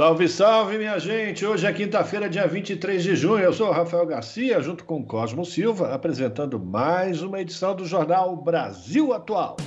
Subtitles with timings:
[0.00, 1.44] Salve, salve, minha gente!
[1.44, 3.44] Hoje é quinta-feira, dia 23 de junho.
[3.44, 8.34] Eu sou o Rafael Garcia, junto com Cosmo Silva, apresentando mais uma edição do Jornal
[8.34, 9.58] Brasil Atual.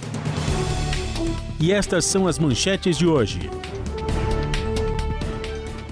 [1.61, 3.47] E estas são as manchetes de hoje.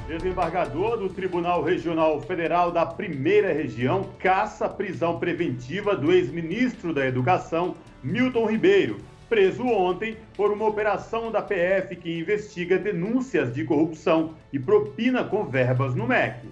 [0.08, 7.76] Desembargador do Tribunal Regional Federal da Primeira Região caça prisão preventiva do ex-ministro da Educação,
[8.04, 8.98] Milton Ribeiro,
[9.32, 15.46] preso ontem por uma operação da PF que investiga denúncias de corrupção e propina com
[15.46, 16.50] verbas no MEC.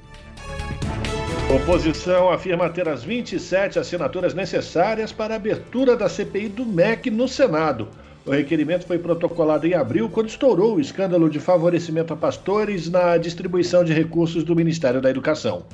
[1.54, 7.28] Oposição afirma ter as 27 assinaturas necessárias para a abertura da CPI do MEC no
[7.28, 7.90] Senado.
[8.26, 13.18] O requerimento foi protocolado em abril, quando estourou o escândalo de favorecimento a pastores na
[13.18, 15.66] distribuição de recursos do Ministério da Educação.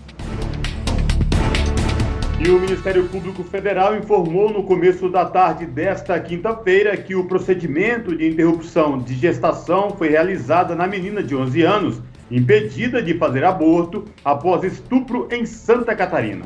[2.37, 8.13] E o Ministério Público Federal informou no começo da tarde desta quinta-feira que o procedimento
[8.15, 14.03] de interrupção de gestação foi realizado na menina de 11 anos, impedida de fazer aborto
[14.23, 16.45] após estupro em Santa Catarina.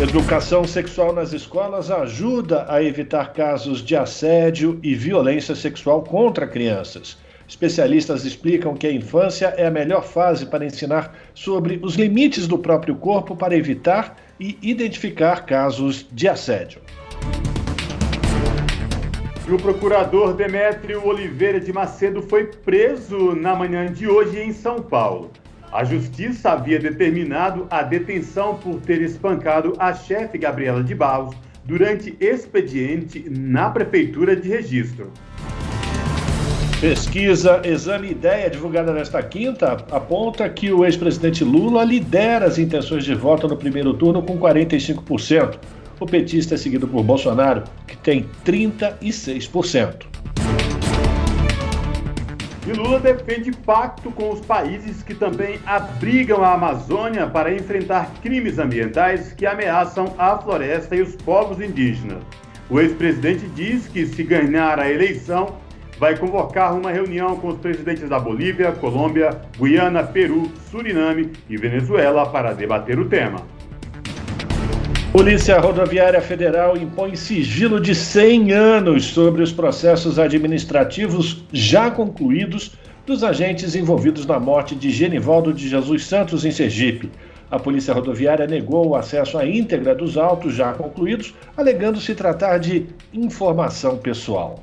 [0.00, 7.18] Educação sexual nas escolas ajuda a evitar casos de assédio e violência sexual contra crianças.
[7.50, 12.56] Especialistas explicam que a infância é a melhor fase para ensinar sobre os limites do
[12.56, 16.80] próprio corpo para evitar e identificar casos de assédio.
[19.48, 24.80] E o procurador Demétrio Oliveira de Macedo foi preso na manhã de hoje em São
[24.80, 25.32] Paulo.
[25.72, 31.34] A justiça havia determinado a detenção por ter espancado a chefe Gabriela de Barros
[31.64, 35.12] durante expediente na prefeitura de registro.
[36.80, 43.14] Pesquisa Exame Ideia, divulgada nesta quinta, aponta que o ex-presidente Lula lidera as intenções de
[43.14, 45.58] voto no primeiro turno com 45%.
[46.00, 50.06] O petista é seguido por Bolsonaro, que tem 36%.
[52.66, 58.58] E Lula defende pacto com os países que também abrigam a Amazônia para enfrentar crimes
[58.58, 62.22] ambientais que ameaçam a floresta e os povos indígenas.
[62.70, 65.56] O ex-presidente diz que, se ganhar a eleição,
[66.00, 72.24] vai convocar uma reunião com os presidentes da Bolívia, Colômbia, Guiana, Peru, Suriname e Venezuela
[72.24, 73.42] para debater o tema.
[75.12, 83.22] Polícia Rodoviária Federal impõe sigilo de 100 anos sobre os processos administrativos já concluídos dos
[83.22, 87.10] agentes envolvidos na morte de Genivaldo de Jesus Santos em Sergipe.
[87.50, 92.58] A Polícia Rodoviária negou o acesso à íntegra dos autos já concluídos, alegando se tratar
[92.58, 94.62] de informação pessoal.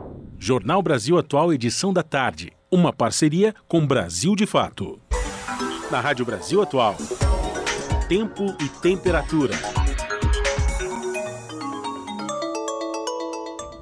[0.43, 2.51] Jornal Brasil Atual, edição da tarde.
[2.71, 4.99] Uma parceria com Brasil de Fato.
[5.91, 6.95] Na Rádio Brasil Atual.
[8.09, 9.53] Tempo e temperatura.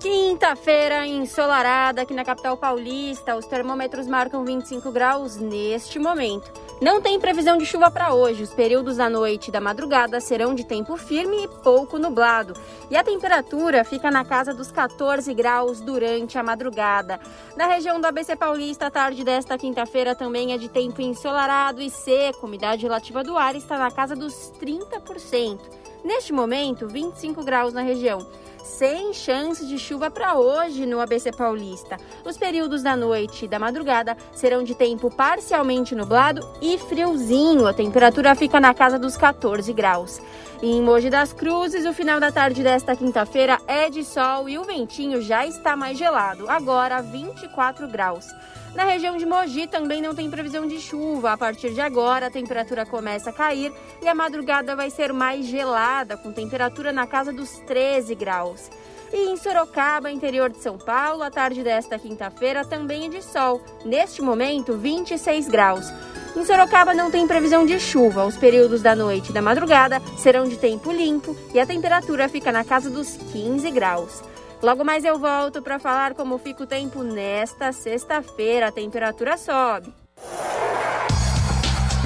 [0.02, 3.38] Quinta-feira ensolarada aqui na capital paulista.
[3.38, 6.52] Os termômetros marcam 25 graus neste momento.
[6.82, 8.42] Não tem previsão de chuva para hoje.
[8.42, 12.54] Os períodos da noite e da madrugada serão de tempo firme e pouco nublado.
[12.90, 17.20] E a temperatura fica na casa dos 14 graus durante a madrugada.
[17.58, 21.90] Na região do ABC Paulista, a tarde desta quinta-feira também é de tempo ensolarado e
[21.90, 22.48] seco.
[22.48, 25.60] Umidade relativa do ar está na casa dos 30%.
[26.02, 28.26] Neste momento, 25 graus na região
[28.70, 31.98] sem chance de chuva para hoje no ABC Paulista.
[32.24, 37.66] Os períodos da noite e da madrugada serão de tempo parcialmente nublado e friozinho.
[37.68, 40.22] A temperatura fica na casa dos 14 graus.
[40.62, 44.64] Em Mogi das Cruzes, o final da tarde desta quinta-feira é de sol e o
[44.64, 48.28] ventinho já está mais gelado, agora 24 graus.
[48.76, 51.32] Na região de Mogi também não tem previsão de chuva.
[51.32, 55.46] A partir de agora, a temperatura começa a cair e a madrugada vai ser mais
[55.46, 58.70] gelada, com temperatura na casa dos 13 graus.
[59.12, 63.60] E em Sorocaba, interior de São Paulo, a tarde desta quinta-feira também é de sol.
[63.84, 65.92] Neste momento, 26 graus.
[66.36, 68.24] Em Sorocaba não tem previsão de chuva.
[68.24, 72.52] Os períodos da noite e da madrugada serão de tempo limpo e a temperatura fica
[72.52, 74.22] na casa dos 15 graus.
[74.62, 78.68] Logo mais eu volto para falar como fica o tempo nesta sexta-feira.
[78.68, 79.94] A temperatura sobe.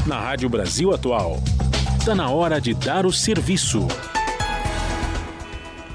[0.05, 1.37] Na Rádio Brasil Atual,
[1.97, 3.87] está na hora de dar o serviço.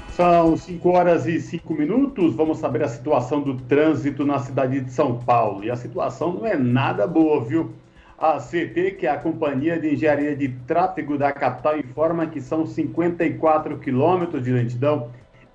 [0.09, 2.35] São 5 horas e 5 minutos.
[2.35, 5.63] Vamos saber a situação do trânsito na cidade de São Paulo.
[5.63, 7.71] E a situação não é nada boa, viu?
[8.17, 12.65] A CT, que é a Companhia de Engenharia de Tráfego da capital, informa que são
[12.65, 15.09] 54 quilômetros de lentidão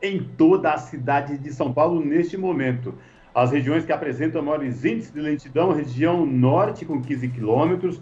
[0.05, 2.95] em toda a cidade de São Paulo neste momento.
[3.35, 8.01] As regiões que apresentam maiores índices de lentidão, região norte com 15 quilômetros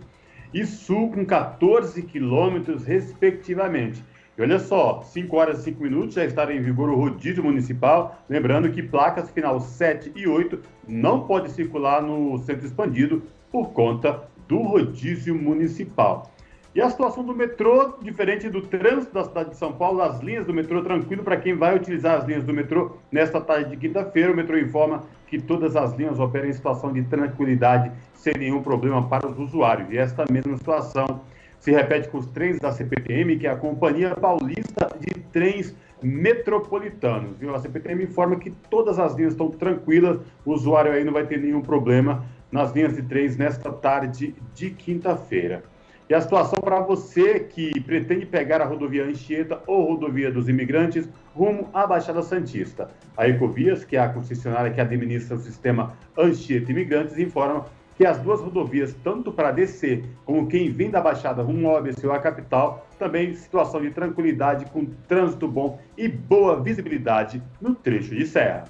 [0.52, 4.04] e sul com 14 quilômetros, respectivamente.
[4.36, 8.18] E olha só, 5 horas e 5 minutos já estará em vigor o rodízio municipal.
[8.28, 10.58] Lembrando que placas final 7 e 8
[10.88, 16.31] não podem circular no centro expandido por conta do rodízio municipal.
[16.74, 20.46] E a situação do metrô, diferente do trânsito da cidade de São Paulo, as linhas
[20.46, 24.32] do metrô tranquilo para quem vai utilizar as linhas do metrô nesta tarde de quinta-feira.
[24.32, 29.06] O metrô informa que todas as linhas operam em situação de tranquilidade, sem nenhum problema
[29.06, 29.90] para os usuários.
[29.90, 31.20] E esta mesma situação
[31.60, 37.36] se repete com os trens da CPTM, que é a Companhia Paulista de Trens Metropolitanos.
[37.36, 37.54] Viu?
[37.54, 41.38] A CPTM informa que todas as linhas estão tranquilas, o usuário aí não vai ter
[41.38, 45.62] nenhum problema nas linhas de trens nesta tarde de quinta-feira.
[46.08, 51.08] E a situação para você que pretende pegar a rodovia Anchieta ou rodovia dos imigrantes
[51.34, 52.90] rumo à Baixada Santista.
[53.16, 57.66] A Ecovias, que é a concessionária que administra o sistema Anchieta Imigrantes, informa
[57.96, 62.06] que as duas rodovias, tanto para descer como quem vem da Baixada rumo ao ABC
[62.06, 68.14] ou à capital, também situação de tranquilidade com trânsito bom e boa visibilidade no trecho
[68.14, 68.64] de serra.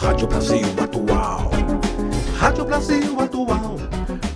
[0.00, 1.50] Rádio Brasil Atual.
[2.44, 3.76] Rádio Brasil Atual.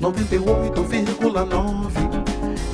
[0.01, 1.93] 98,9.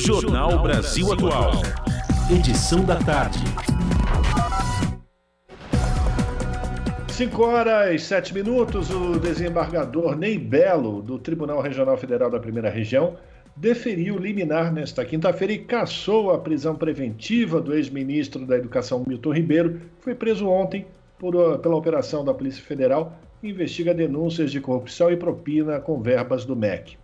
[0.04, 1.52] Jornal Brasil Atual.
[2.28, 3.38] Edição da tarde.
[7.08, 12.68] 5 horas e 7 minutos, o desembargador Ney Belo, do Tribunal Regional Federal da Primeira
[12.68, 13.16] Região,
[13.56, 19.80] deferiu liminar nesta quinta-feira e cassou a prisão preventiva do ex-ministro da Educação Milton Ribeiro,
[19.98, 20.86] que foi preso ontem
[21.18, 26.00] por, uh, pela operação da Polícia Federal que investiga denúncias de corrupção e propina com
[26.00, 26.96] verbas do MEC.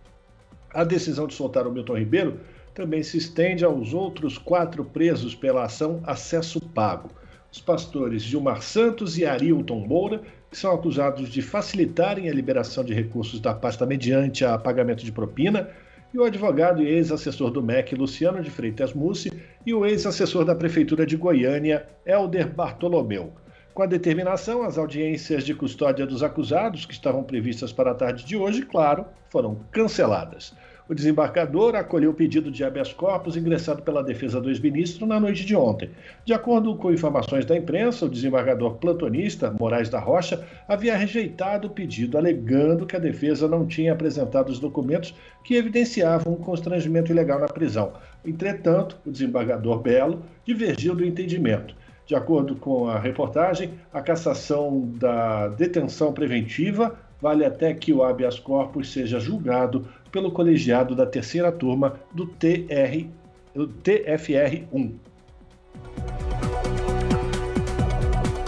[0.73, 2.39] A decisão de soltar o Milton Ribeiro
[2.73, 7.09] também se estende aos outros quatro presos pela ação Acesso Pago.
[7.51, 12.93] Os pastores Gilmar Santos e Arilton Moura, que são acusados de facilitarem a liberação de
[12.93, 15.69] recursos da pasta mediante a pagamento de propina,
[16.13, 19.31] e o advogado e ex-assessor do MEC, Luciano de Freitas Mussi,
[19.65, 23.33] e o ex-assessor da Prefeitura de Goiânia, Helder Bartolomeu.
[23.73, 28.25] Com a determinação, as audiências de custódia dos acusados, que estavam previstas para a tarde
[28.25, 30.53] de hoje, claro, foram canceladas.
[30.89, 35.45] O desembarcador acolheu o pedido de habeas corpus ingressado pela defesa do ex-ministro na noite
[35.45, 35.91] de ontem.
[36.25, 41.69] De acordo com informações da imprensa, o desembargador plantonista Moraes da Rocha havia rejeitado o
[41.69, 47.37] pedido, alegando que a defesa não tinha apresentado os documentos que evidenciavam um constrangimento ilegal
[47.37, 47.93] na prisão.
[48.25, 51.75] Entretanto, o desembargador Belo divergiu do entendimento.
[52.07, 58.39] De acordo com a reportagem, a cassação da detenção preventiva vale até que o habeas
[58.39, 63.05] corpus seja julgado pelo colegiado da terceira turma do, TR,
[63.53, 64.91] do TFR1.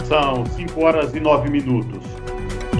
[0.04, 2.04] São 5 horas e 9 minutos.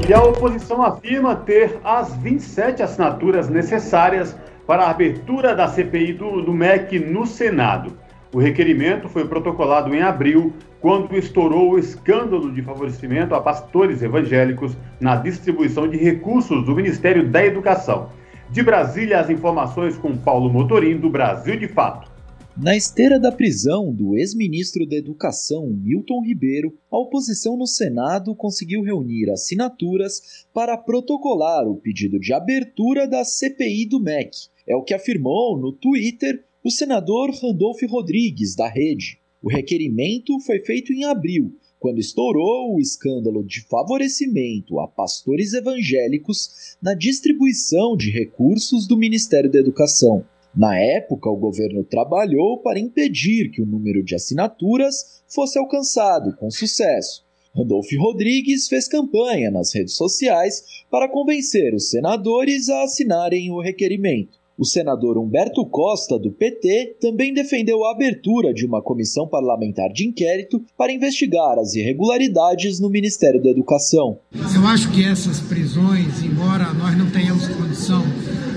[0.09, 4.37] E a oposição afirma ter as 27 assinaturas necessárias
[4.67, 7.97] para a abertura da CPI do, do MEC no Senado.
[8.35, 14.77] O requerimento foi protocolado em abril, quando estourou o escândalo de favorecimento a pastores evangélicos
[14.99, 18.11] na distribuição de recursos do Ministério da Educação.
[18.53, 22.13] De Brasília, as informações com Paulo Motorim, do Brasil de Fato.
[22.55, 28.83] Na esteira da prisão do ex-ministro da Educação Milton Ribeiro, a oposição no Senado conseguiu
[28.83, 34.37] reunir assinaturas para protocolar o pedido de abertura da CPI do MEC.
[34.69, 39.19] É o que afirmou no Twitter o senador Randolph Rodrigues, da Rede.
[39.43, 46.77] O requerimento foi feito em abril, quando estourou o escândalo de favorecimento a pastores evangélicos
[46.81, 50.25] na distribuição de recursos do Ministério da Educação.
[50.55, 56.49] Na época, o governo trabalhou para impedir que o número de assinaturas fosse alcançado com
[56.53, 57.25] sucesso.
[57.53, 64.39] Rodolfo Rodrigues fez campanha nas redes sociais para convencer os senadores a assinarem o requerimento.
[64.59, 70.07] O senador Humberto Costa, do PT, também defendeu a abertura de uma comissão parlamentar de
[70.07, 74.19] inquérito para investigar as irregularidades no Ministério da Educação.
[74.55, 78.03] Eu acho que essas prisões, embora nós não tenhamos condição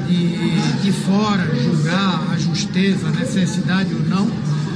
[0.08, 4.28] de, de fora julgar a justeza, a necessidade ou não,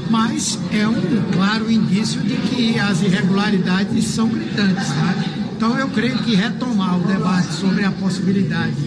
[0.09, 4.89] mas é um claro indício de que as irregularidades são gritantes.
[4.89, 5.48] Né?
[5.59, 8.77] Então eu creio que retomar o debate sobre a possibilidade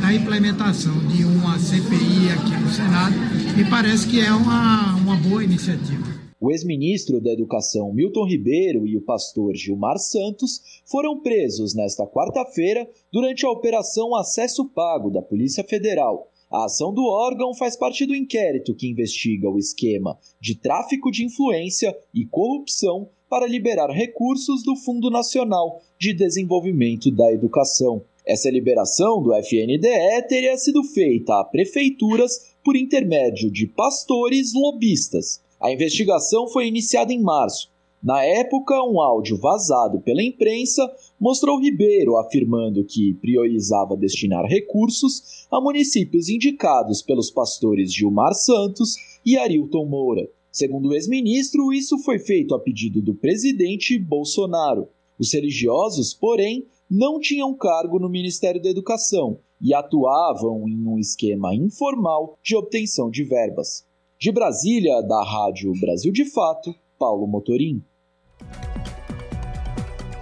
[0.00, 3.14] da implementação de uma CPI aqui no Senado
[3.54, 6.02] me parece que é uma, uma boa iniciativa.
[6.40, 12.88] O ex-ministro da Educação Milton Ribeiro e o pastor Gilmar Santos foram presos nesta quarta-feira
[13.12, 16.31] durante a Operação Acesso Pago da Polícia Federal.
[16.52, 21.24] A ação do órgão faz parte do inquérito que investiga o esquema de tráfico de
[21.24, 28.02] influência e corrupção para liberar recursos do Fundo Nacional de Desenvolvimento da Educação.
[28.26, 35.40] Essa liberação do FNDE teria sido feita a prefeituras por intermédio de pastores lobistas.
[35.58, 37.71] A investigação foi iniciada em março.
[38.02, 45.60] Na época, um áudio vazado pela imprensa mostrou Ribeiro afirmando que priorizava destinar recursos a
[45.60, 50.28] municípios indicados pelos pastores Gilmar Santos e Arilton Moura.
[50.50, 54.88] Segundo o ex-ministro, isso foi feito a pedido do presidente Bolsonaro.
[55.16, 61.54] Os religiosos, porém, não tinham cargo no Ministério da Educação e atuavam em um esquema
[61.54, 63.86] informal de obtenção de verbas.
[64.18, 67.80] De Brasília, da Rádio Brasil de Fato, Paulo Motorim.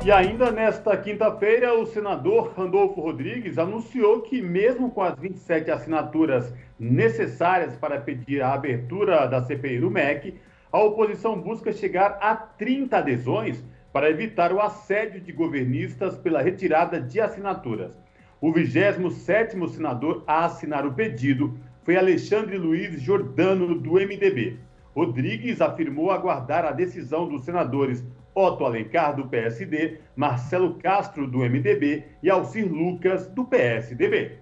[0.03, 6.55] E ainda nesta quinta-feira, o senador Randolfo Rodrigues anunciou que, mesmo com as 27 assinaturas
[6.79, 10.41] necessárias para pedir a abertura da CPI do MEC,
[10.73, 16.99] a oposição busca chegar a 30 adesões para evitar o assédio de governistas pela retirada
[16.99, 17.95] de assinaturas.
[18.41, 24.57] O 27º senador a assinar o pedido foi Alexandre Luiz Jordano, do MDB.
[24.97, 28.03] Rodrigues afirmou aguardar a decisão dos senadores
[28.35, 34.39] Otto Alencar, do PSD, Marcelo Castro, do MDB e Alcir Lucas, do PSDB.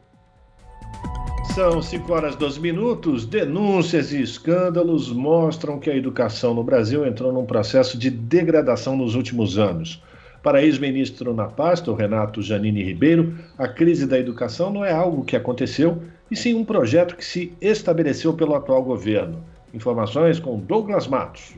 [1.54, 3.26] São 5 horas 12 minutos.
[3.26, 9.14] Denúncias e escândalos mostram que a educação no Brasil entrou num processo de degradação nos
[9.14, 10.02] últimos anos.
[10.42, 15.24] Para ex-ministro na pasta, o Renato Janine Ribeiro, a crise da educação não é algo
[15.24, 19.42] que aconteceu, e sim um projeto que se estabeleceu pelo atual governo.
[19.74, 21.56] Informações com Douglas Matos.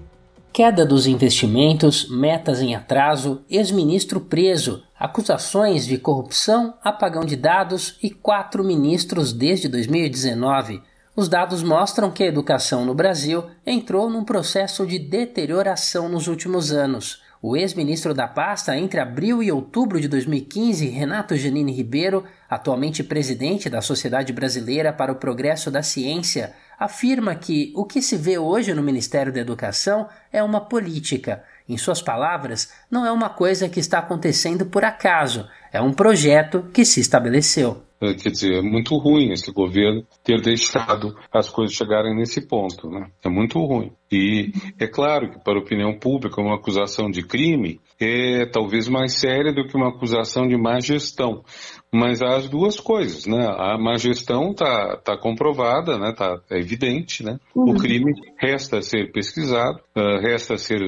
[0.52, 8.10] Queda dos investimentos, metas em atraso, ex-ministro preso, acusações de corrupção, apagão de dados e
[8.10, 10.82] quatro ministros desde 2019.
[11.14, 16.72] Os dados mostram que a educação no Brasil entrou num processo de deterioração nos últimos
[16.72, 17.22] anos.
[17.40, 23.70] O ex-ministro da pasta entre abril e outubro de 2015, Renato Janine Ribeiro, atualmente presidente
[23.70, 28.72] da Sociedade Brasileira para o Progresso da Ciência, afirma que o que se vê hoje
[28.72, 31.44] no Ministério da Educação é uma política.
[31.68, 36.64] Em suas palavras, não é uma coisa que está acontecendo por acaso, é um projeto
[36.72, 37.82] que se estabeleceu.
[38.00, 42.88] É, quer dizer, é muito ruim esse governo ter deixado as coisas chegarem nesse ponto,
[42.88, 43.10] né?
[43.22, 43.92] É muito ruim.
[44.10, 49.20] E é claro que para a opinião pública uma acusação de crime é talvez mais
[49.20, 51.44] séria do que uma acusação de má gestão.
[51.92, 53.46] Mas há as duas coisas, né?
[53.58, 56.12] A má gestão está tá comprovada, né?
[56.16, 57.38] Tá, é evidente, né?
[57.54, 57.72] Uhum.
[57.72, 60.80] O crime resta ser pesquisado, uh, resta ser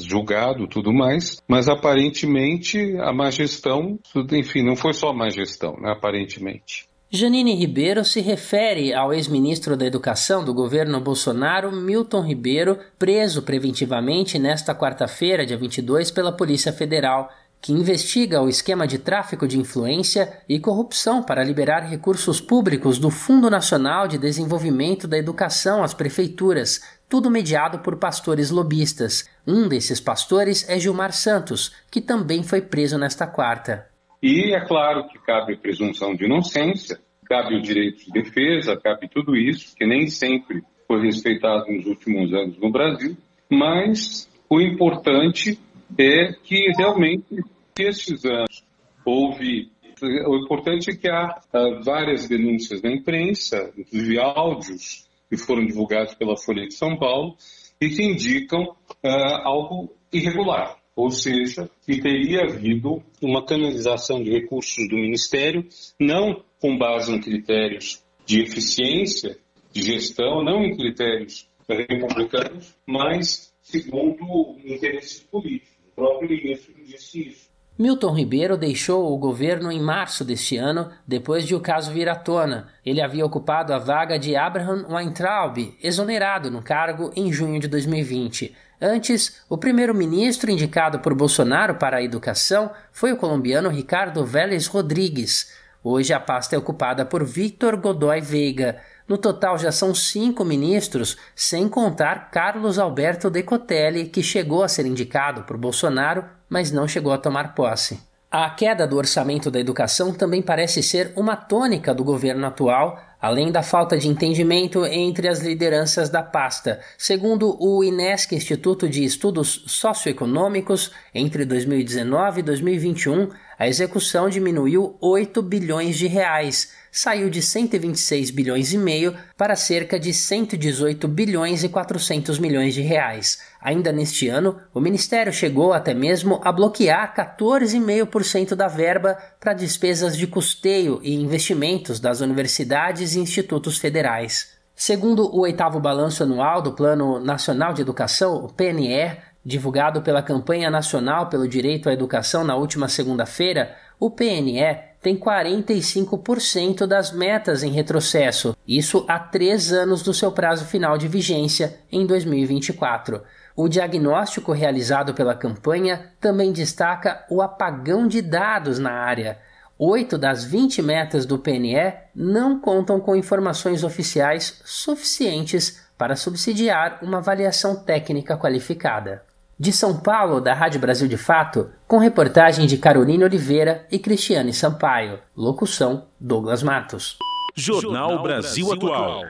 [0.00, 1.40] julgado, tudo mais.
[1.46, 3.98] Mas aparentemente a má gestão,
[4.32, 5.92] enfim, não foi só má gestão, né?
[5.92, 6.88] Aparentemente.
[7.10, 14.38] Janine Ribeiro se refere ao ex-ministro da Educação do governo Bolsonaro, Milton Ribeiro, preso preventivamente
[14.38, 20.40] nesta quarta-feira, dia 22, pela Polícia Federal, que investiga o esquema de tráfico de influência
[20.48, 26.80] e corrupção para liberar recursos públicos do Fundo Nacional de Desenvolvimento da Educação às prefeituras,
[27.08, 29.28] tudo mediado por pastores lobistas.
[29.46, 33.86] Um desses pastores é Gilmar Santos, que também foi preso nesta quarta.
[34.22, 39.36] E é claro que cabe presunção de inocência, cabe o direito de defesa, cabe tudo
[39.36, 43.16] isso, que nem sempre foi respeitado nos últimos anos no Brasil,
[43.50, 45.60] mas o importante
[45.96, 47.42] é que realmente
[47.78, 48.64] estes anos
[49.04, 49.70] houve.
[50.00, 56.14] O importante é que há uh, várias denúncias na imprensa, inclusive áudios que foram divulgados
[56.14, 57.36] pela Folha de São Paulo,
[57.80, 59.08] e que indicam uh,
[59.44, 65.66] algo irregular, ou seja, que teria havido uma canalização de recursos do Ministério,
[65.98, 69.36] não com base em critérios de eficiência,
[69.72, 75.77] de gestão, não em critérios republicanos, mas segundo interesses políticos.
[75.98, 77.48] Próprio ministro disse isso.
[77.76, 82.14] Milton Ribeiro deixou o governo em março deste ano, depois de o caso vir à
[82.14, 82.68] tona.
[82.86, 88.54] Ele havia ocupado a vaga de Abraham Weintraub, exonerado no cargo em junho de 2020.
[88.80, 95.52] Antes, o primeiro-ministro indicado por Bolsonaro para a educação foi o colombiano Ricardo Vélez Rodrigues.
[95.82, 98.80] Hoje a pasta é ocupada por Victor Godoy Veiga.
[99.08, 104.84] No total já são cinco ministros, sem contar Carlos Alberto Decotelli, que chegou a ser
[104.84, 108.00] indicado por Bolsonaro mas não chegou a tomar posse.
[108.30, 113.50] A queda do orçamento da educação também parece ser uma tônica do governo atual, além
[113.50, 116.78] da falta de entendimento entre as lideranças da pasta.
[116.98, 125.40] Segundo o INESC, Instituto de Estudos Socioeconômicos, entre 2019 e 2021, a execução diminuiu 8
[125.40, 131.68] bilhões de reais, saiu de 126 bilhões e meio para cerca de 118 bilhões e
[131.68, 133.38] 400 milhões de reais.
[133.60, 140.16] Ainda neste ano, o ministério chegou até mesmo a bloquear 14,5% da verba para despesas
[140.16, 144.56] de custeio e investimentos das universidades e institutos federais.
[144.74, 150.70] Segundo o oitavo balanço anual do Plano Nacional de Educação, o PNE, divulgado pela Campanha
[150.70, 157.70] Nacional pelo Direito à Educação na última segunda-feira, o PNE tem 45% das metas em
[157.70, 163.22] retrocesso, isso há três anos do seu prazo final de vigência, em 2024.
[163.54, 169.38] O diagnóstico realizado pela campanha também destaca o apagão de dados na área.
[169.78, 177.18] Oito das 20 metas do PNE não contam com informações oficiais suficientes para subsidiar uma
[177.18, 179.27] avaliação técnica qualificada.
[179.60, 184.52] De São Paulo, da Rádio Brasil de Fato, com reportagem de Caroline Oliveira e Cristiane
[184.52, 185.18] Sampaio.
[185.36, 187.18] Locução: Douglas Matos.
[187.56, 189.24] Jornal Brasil Atual.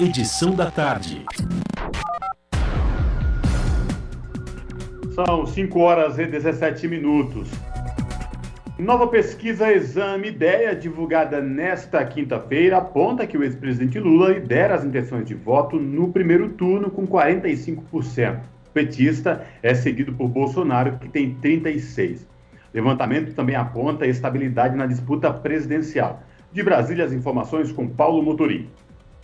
[0.00, 1.22] Edição da tarde.
[5.14, 7.50] São 5 horas e 17 minutos.
[8.78, 15.26] Nova pesquisa Exame Ideia, divulgada nesta quinta-feira, aponta que o ex-presidente Lula lidera as intenções
[15.26, 18.38] de voto no primeiro turno com 45%
[18.78, 22.24] petista é seguido por Bolsonaro, que tem 36.
[22.72, 26.22] Levantamento também aponta estabilidade na disputa presidencial.
[26.52, 28.68] De Brasília, as informações com Paulo Motorim.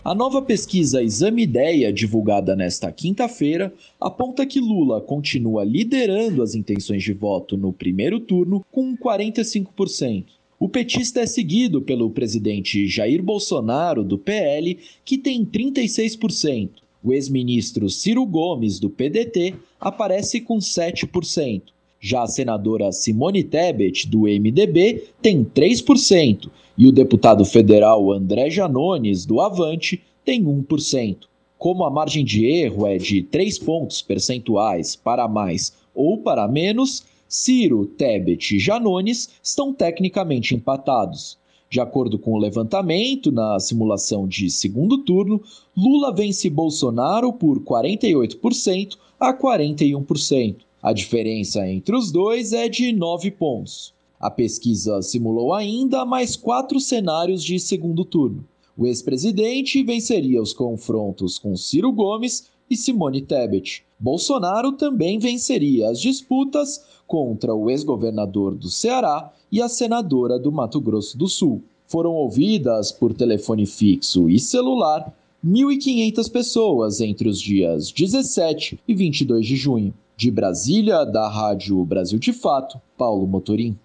[0.03, 7.01] A nova pesquisa Exame Ideia, divulgada nesta quinta-feira, aponta que Lula continua liderando as intenções
[7.01, 10.25] de voto no primeiro turno com 45%.
[10.59, 16.84] O petista é seguido pelo presidente Jair Bolsonaro, do PL, que tem 36%.
[17.05, 21.61] O ex-ministro Ciro Gomes, do PDT, aparece com 7%.
[21.99, 29.23] Já a senadora Simone Tebet, do MDB, tem 3%, e o deputado federal André Janones,
[29.23, 31.27] do Avante, tem 1%.
[31.59, 37.05] Como a margem de erro é de 3 pontos percentuais para mais ou para menos,
[37.27, 41.37] Ciro, Tebet e Janones estão tecnicamente empatados.
[41.75, 45.43] De acordo com o levantamento, na simulação de segundo turno,
[45.75, 50.55] Lula vence Bolsonaro por 48% a 41%.
[50.81, 53.93] A diferença entre os dois é de 9 pontos.
[54.17, 58.45] A pesquisa simulou ainda mais quatro cenários de segundo turno.
[58.77, 63.83] O ex-presidente venceria os confrontos com Ciro Gomes e Simone Tebet.
[63.99, 70.79] Bolsonaro também venceria as disputas contra o ex-governador do Ceará e a senadora do Mato
[70.81, 71.63] Grosso do Sul.
[71.87, 75.13] Foram ouvidas por telefone fixo e celular
[75.45, 79.93] 1.500 pessoas entre os dias 17 e 22 de junho.
[80.17, 83.77] De Brasília, da Rádio Brasil de Fato, Paulo Motorim.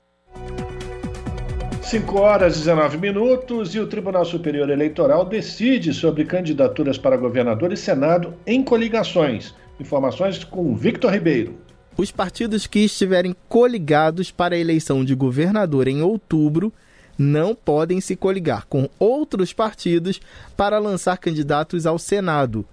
[1.83, 7.73] 5 horas e 19 minutos e o Tribunal Superior Eleitoral decide sobre candidaturas para governador
[7.73, 9.53] e Senado em coligações.
[9.81, 11.59] Informações com Victor Ribeiro.
[11.97, 16.73] Os partidos que estiverem coligados para a eleição de governador em outubro
[17.19, 20.21] não podem se coligar com outros partidos
[20.57, 22.65] para lançar candidatos ao Senado.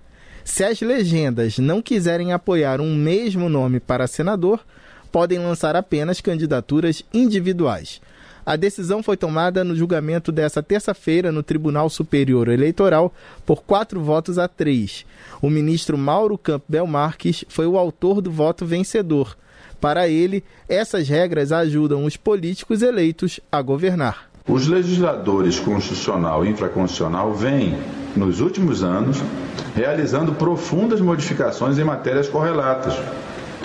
[0.45, 4.65] Se as legendas não quiserem apoiar um mesmo nome para senador,
[5.11, 7.99] podem lançar apenas candidaturas individuais.
[8.47, 13.13] A decisão foi tomada no julgamento dessa terça-feira no Tribunal Superior Eleitoral
[13.45, 15.05] por quatro votos a três.
[15.41, 19.35] O ministro Mauro Campbell Marques foi o autor do voto vencedor.
[19.81, 24.29] Para ele, essas regras ajudam os políticos eleitos a governar.
[24.47, 27.77] Os legisladores constitucional e infraconstitucional vêm,
[28.15, 29.17] nos últimos anos,
[29.75, 32.93] realizando profundas modificações em matérias correlatas,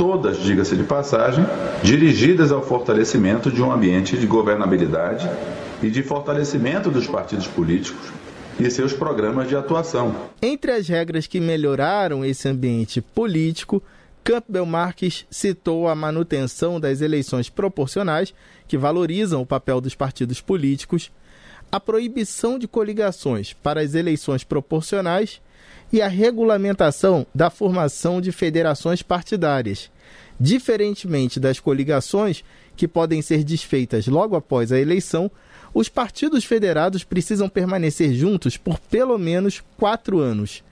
[0.03, 1.47] todas, diga-se de passagem,
[1.81, 5.31] dirigidas ao fortalecimento de um ambiente de governabilidade
[5.81, 8.11] e de fortalecimento dos partidos políticos
[8.59, 10.13] e seus programas de atuação.
[10.43, 13.81] Entre as regras que melhoraram esse ambiente político,
[14.25, 18.35] Campbell Marques citou a manutenção das eleições proporcionais,
[18.67, 21.13] que valorizam o papel dos partidos políticos,
[21.71, 25.41] a proibição de coligações para as eleições proporcionais
[25.93, 29.91] e a regulamentação da formação de federações partidárias.
[30.41, 32.43] Diferentemente das coligações,
[32.75, 35.31] que podem ser desfeitas logo após a eleição,
[35.75, 40.65] os partidos federados precisam permanecer juntos por pelo menos quatro anos.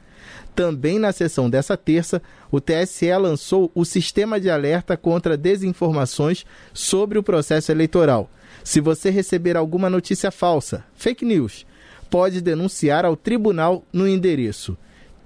[0.55, 7.19] Também na sessão dessa terça, o TSE lançou o sistema de alerta contra desinformações sobre
[7.19, 8.29] o processo eleitoral.
[8.65, 11.67] Se você receber alguma notícia falsa, fake news,
[12.11, 14.77] pode denunciar ao tribunal no endereço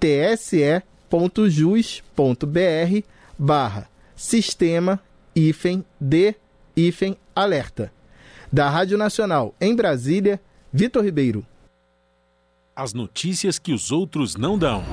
[0.04, 1.08] tse.jus.br
[3.38, 5.00] barra sistema
[5.34, 6.34] hífen de
[6.76, 7.90] hífen alerta.
[8.52, 10.40] Da Rádio Nacional em Brasília,
[10.72, 11.44] Vitor Ribeiro.
[12.76, 14.84] As notícias que os outros não dão.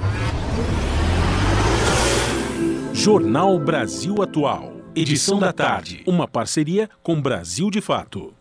[2.93, 4.71] Jornal Brasil Atual.
[4.95, 6.03] Edição da tarde.
[6.07, 8.33] Uma parceria com Brasil de Fato.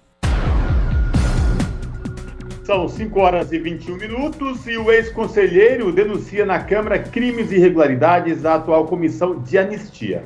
[2.70, 8.42] São 5 horas e 21 minutos e o ex-conselheiro denuncia na Câmara crimes e irregularidades
[8.42, 10.22] da atual comissão de anistia.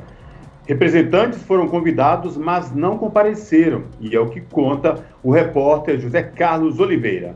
[0.66, 6.80] Representantes foram convidados, mas não compareceram, e é o que conta o repórter José Carlos
[6.80, 7.34] Oliveira.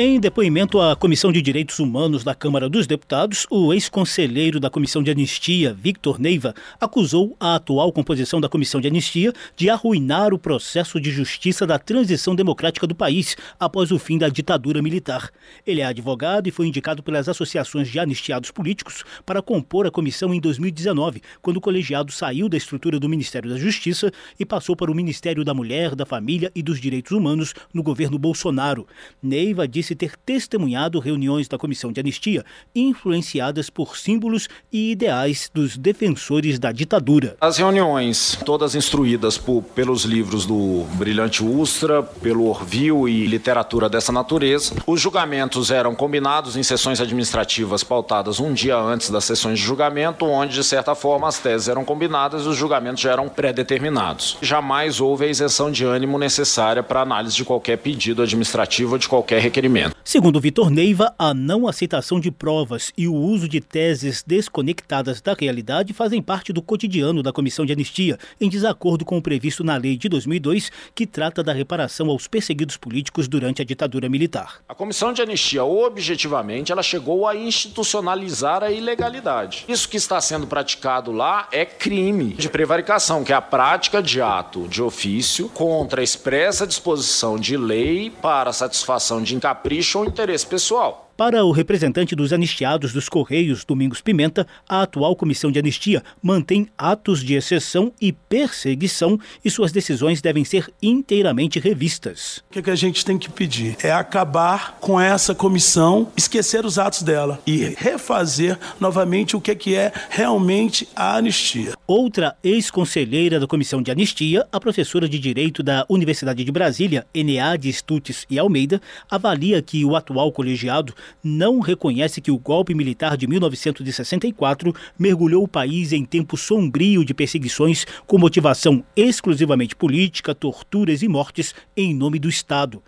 [0.00, 5.02] Em depoimento à Comissão de Direitos Humanos da Câmara dos Deputados, o ex-conselheiro da Comissão
[5.02, 10.38] de Anistia, Victor Neiva, acusou a atual composição da Comissão de Anistia de arruinar o
[10.38, 15.32] processo de justiça da transição democrática do país após o fim da ditadura militar.
[15.66, 20.32] Ele é advogado e foi indicado pelas associações de anistiados políticos para compor a comissão
[20.32, 24.92] em 2019, quando o colegiado saiu da estrutura do Ministério da Justiça e passou para
[24.92, 28.86] o Ministério da Mulher, da Família e dos Direitos Humanos no governo Bolsonaro.
[29.20, 35.50] Neiva disse disse ter testemunhado reuniões da Comissão de Anistia influenciadas por símbolos e ideais
[35.52, 37.36] dos defensores da ditadura.
[37.40, 44.12] As reuniões, todas instruídas por, pelos livros do Brilhante Ustra, pelo Orville e literatura dessa
[44.12, 49.64] natureza, os julgamentos eram combinados em sessões administrativas pautadas um dia antes das sessões de
[49.64, 54.36] julgamento, onde, de certa forma, as teses eram combinadas e os julgamentos já eram pré-determinados.
[54.42, 59.08] Jamais houve a isenção de ânimo necessária para análise de qualquer pedido administrativo ou de
[59.08, 59.77] qualquer requerimento.
[60.02, 65.34] Segundo Vitor Neiva, a não aceitação de provas e o uso de teses desconectadas da
[65.34, 69.76] realidade fazem parte do cotidiano da Comissão de Anistia, em desacordo com o previsto na
[69.76, 74.62] Lei de 2002, que trata da reparação aos perseguidos políticos durante a ditadura militar.
[74.66, 79.66] A Comissão de Anistia, objetivamente, ela chegou a institucionalizar a ilegalidade.
[79.68, 84.22] Isso que está sendo praticado lá é crime de prevaricação, que é a prática de
[84.22, 90.06] ato de ofício contra a expressa disposição de lei para satisfação de incapaz capricho ou
[90.06, 91.07] interesse pessoal.
[91.18, 96.68] Para o representante dos anistiados dos Correios, Domingos Pimenta, a atual comissão de anistia mantém
[96.78, 102.44] atos de exceção e perseguição e suas decisões devem ser inteiramente revistas.
[102.48, 103.76] O que, é a gente tem que pedir?
[103.82, 109.54] É acabar com essa comissão, esquecer os atos dela e refazer novamente o que, é
[109.56, 111.72] que é realmente a anistia.
[111.84, 117.72] Outra ex-conselheira da comissão de anistia, a professora de Direito da Universidade de Brasília, Eneade
[117.72, 123.26] Stutz e Almeida, avalia que o atual colegiado não reconhece que o golpe militar de
[123.26, 131.08] 1964 mergulhou o país em tempo sombrio de perseguições com motivação exclusivamente política, torturas e
[131.08, 132.82] mortes em nome do Estado.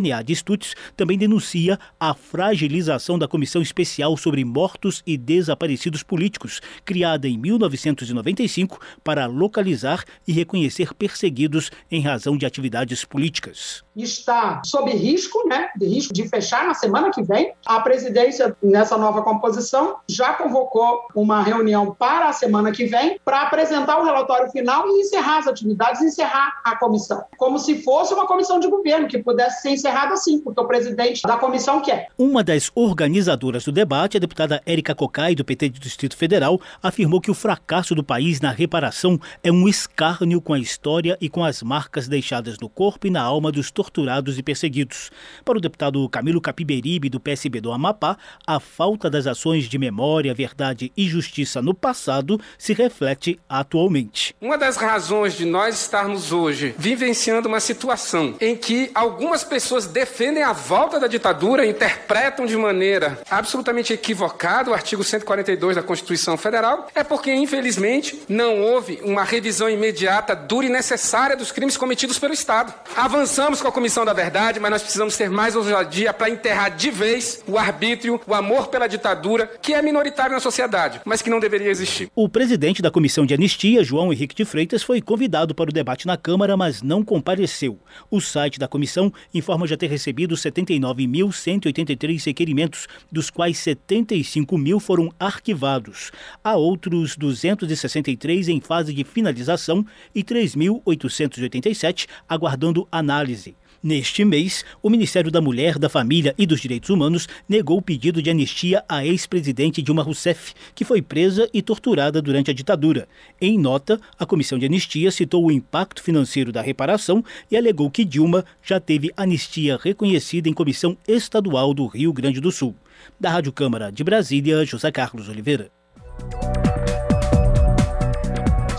[0.00, 7.28] NA Stutz também denuncia a fragilização da Comissão Especial sobre Mortos e Desaparecidos Políticos, criada
[7.28, 13.84] em 1995 para localizar e reconhecer perseguidos em razão de atividades políticas.
[13.96, 17.52] Está sob risco, né, de risco de fechar na semana que vem.
[17.64, 23.42] A presidência, nessa nova composição, já convocou uma reunião para a semana que vem para
[23.42, 28.26] apresentar o relatório final e encerrar as atividades, encerrar a comissão, como se fosse uma
[28.26, 32.08] comissão de governo que pudesse ser encerrado assim, porque o presidente da comissão quer.
[32.18, 37.20] Uma das organizadoras do debate, a deputada Érica Cocai, do PT do Distrito Federal, afirmou
[37.20, 41.44] que o fracasso do país na reparação é um escárnio com a história e com
[41.44, 45.10] as marcas deixadas no corpo e na alma dos torturados e perseguidos.
[45.44, 50.34] Para o deputado Camilo Capiberibe, do PSB do Amapá, a falta das ações de memória,
[50.34, 54.34] verdade e justiça no passado se reflete atualmente.
[54.40, 60.42] Uma das razões de nós estarmos hoje vivenciando uma situação em que algumas pessoas defendem
[60.42, 66.88] a volta da ditadura, interpretam de maneira absolutamente equivocada o artigo 142 da Constituição Federal,
[66.94, 72.34] é porque, infelizmente, não houve uma revisão imediata, dura e necessária dos crimes cometidos pelo
[72.34, 72.72] Estado.
[72.96, 76.90] Avançamos com a Comissão da Verdade, mas nós precisamos ter mais ousadia para enterrar de
[76.90, 81.40] vez o arbítrio, o amor pela ditadura, que é minoritário na sociedade, mas que não
[81.40, 82.10] deveria existir.
[82.14, 86.06] O presidente da Comissão de Anistia, João Henrique de Freitas, foi convidado para o debate
[86.06, 87.78] na Câmara, mas não compareceu.
[88.10, 95.12] O site da comissão informa já ter recebido 79.183 requerimentos, dos quais 75 mil foram
[95.20, 96.10] arquivados.
[96.42, 103.54] Há outros 263 em fase de finalização e 3.887 aguardando análise.
[103.86, 108.20] Neste mês, o Ministério da Mulher, da Família e dos Direitos Humanos negou o pedido
[108.20, 113.06] de anistia à ex-presidente Dilma Rousseff, que foi presa e torturada durante a ditadura.
[113.40, 118.04] Em nota, a Comissão de Anistia citou o impacto financeiro da reparação e alegou que
[118.04, 122.74] Dilma já teve anistia reconhecida em comissão estadual do Rio Grande do Sul.
[123.20, 125.70] Da Rádio Câmara de Brasília, José Carlos Oliveira.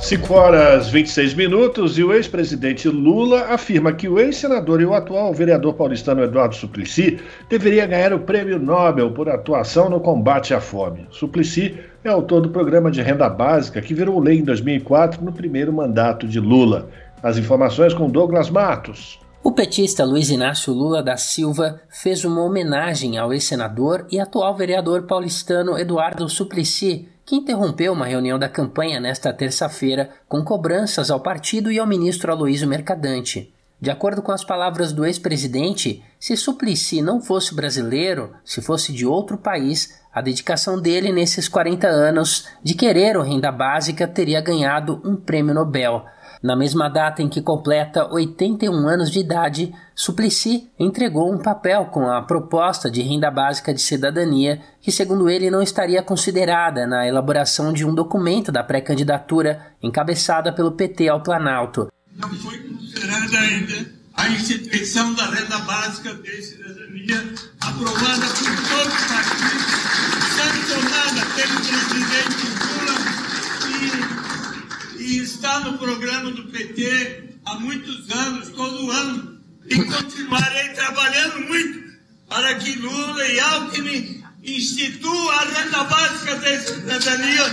[0.08, 5.34] 5 horas 26 minutos e o ex-presidente Lula afirma que o ex-senador e o atual
[5.34, 11.06] vereador paulistano Eduardo Suplicy deveria ganhar o prêmio Nobel por atuação no combate à fome.
[11.12, 15.74] Suplicy é autor do programa de renda básica que virou lei em 2004 no primeiro
[15.74, 16.88] mandato de Lula.
[17.22, 19.20] As informações com Douglas Matos.
[19.44, 25.04] O petista Luiz Inácio Lula da Silva fez uma homenagem ao ex-senador e atual vereador
[25.04, 31.70] paulistano Eduardo Suplicy que interrompeu uma reunião da campanha nesta terça-feira com cobranças ao partido
[31.70, 33.54] e ao ministro Aloysio Mercadante.
[33.82, 39.06] De acordo com as palavras do ex-presidente, se Suplicy não fosse brasileiro, se fosse de
[39.06, 45.02] outro país, a dedicação dele nesses 40 anos de querer o renda básica teria ganhado
[45.04, 46.06] um prêmio Nobel.
[46.48, 52.10] Na mesma data em que completa 81 anos de idade, Suplicy entregou um papel com
[52.10, 57.74] a proposta de renda básica de cidadania, que, segundo ele, não estaria considerada na elaboração
[57.74, 61.92] de um documento da pré-candidatura encabeçada pelo PT ao Planalto.
[62.16, 67.26] Não foi considerada ainda a instituição da renda básica de cidadania
[67.60, 69.66] aprovada por todos os partidos,
[70.38, 72.48] sancionada pelo presidente
[72.80, 73.17] Lula
[75.08, 81.88] e está no programa do PT há muitos anos, todo ano, e continuarei trabalhando muito
[82.28, 87.46] para que Lula e Alckmin instituam a renda básica da cidadania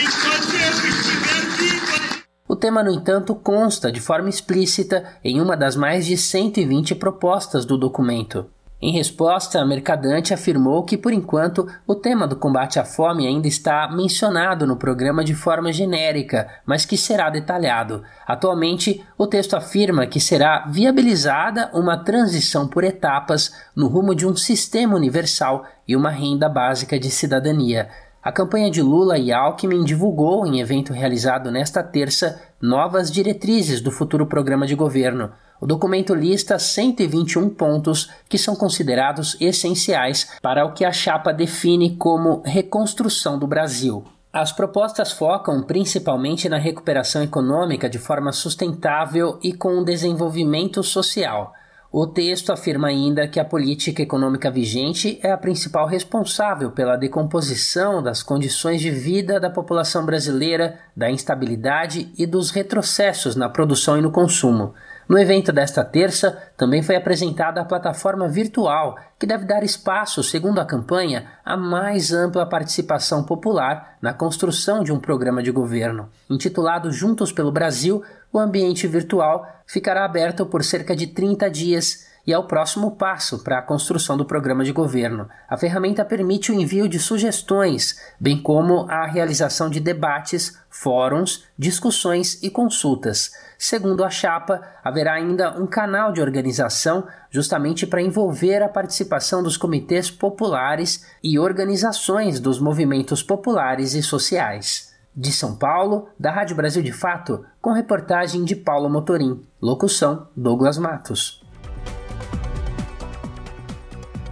[0.00, 2.20] enquanto eu estiver vivo.
[2.46, 7.64] O tema, no entanto, consta de forma explícita em uma das mais de 120 propostas
[7.64, 8.46] do documento.
[8.82, 13.86] Em resposta, Mercadante afirmou que, por enquanto, o tema do combate à fome ainda está
[13.92, 18.02] mencionado no programa de forma genérica, mas que será detalhado.
[18.26, 24.34] Atualmente, o texto afirma que será viabilizada uma transição por etapas no rumo de um
[24.34, 27.90] sistema universal e uma renda básica de cidadania.
[28.22, 33.90] A campanha de Lula e Alckmin divulgou, em evento realizado nesta terça, novas diretrizes do
[33.90, 35.32] futuro programa de governo.
[35.58, 41.96] O documento lista 121 pontos que são considerados essenciais para o que a chapa define
[41.96, 44.04] como reconstrução do Brasil.
[44.30, 51.54] As propostas focam principalmente na recuperação econômica de forma sustentável e com desenvolvimento social.
[51.92, 58.00] O texto afirma ainda que a política econômica vigente é a principal responsável pela decomposição
[58.00, 64.00] das condições de vida da população brasileira, da instabilidade e dos retrocessos na produção e
[64.00, 64.72] no consumo.
[65.10, 70.60] No evento desta terça, também foi apresentada a plataforma virtual, que deve dar espaço, segundo
[70.60, 76.08] a campanha, à mais ampla participação popular na construção de um programa de governo.
[76.30, 82.32] Intitulado Juntos pelo Brasil, o ambiente virtual ficará aberto por cerca de 30 dias e
[82.32, 85.28] é o próximo passo para a construção do programa de governo.
[85.48, 92.40] A ferramenta permite o envio de sugestões, bem como a realização de debates, fóruns, discussões
[92.44, 93.32] e consultas.
[93.62, 99.58] Segundo a chapa, haverá ainda um canal de organização justamente para envolver a participação dos
[99.58, 104.94] comitês populares e organizações dos movimentos populares e sociais.
[105.14, 109.42] De São Paulo, da Rádio Brasil de Fato, com reportagem de Paulo Motorim.
[109.60, 111.44] Locução: Douglas Matos.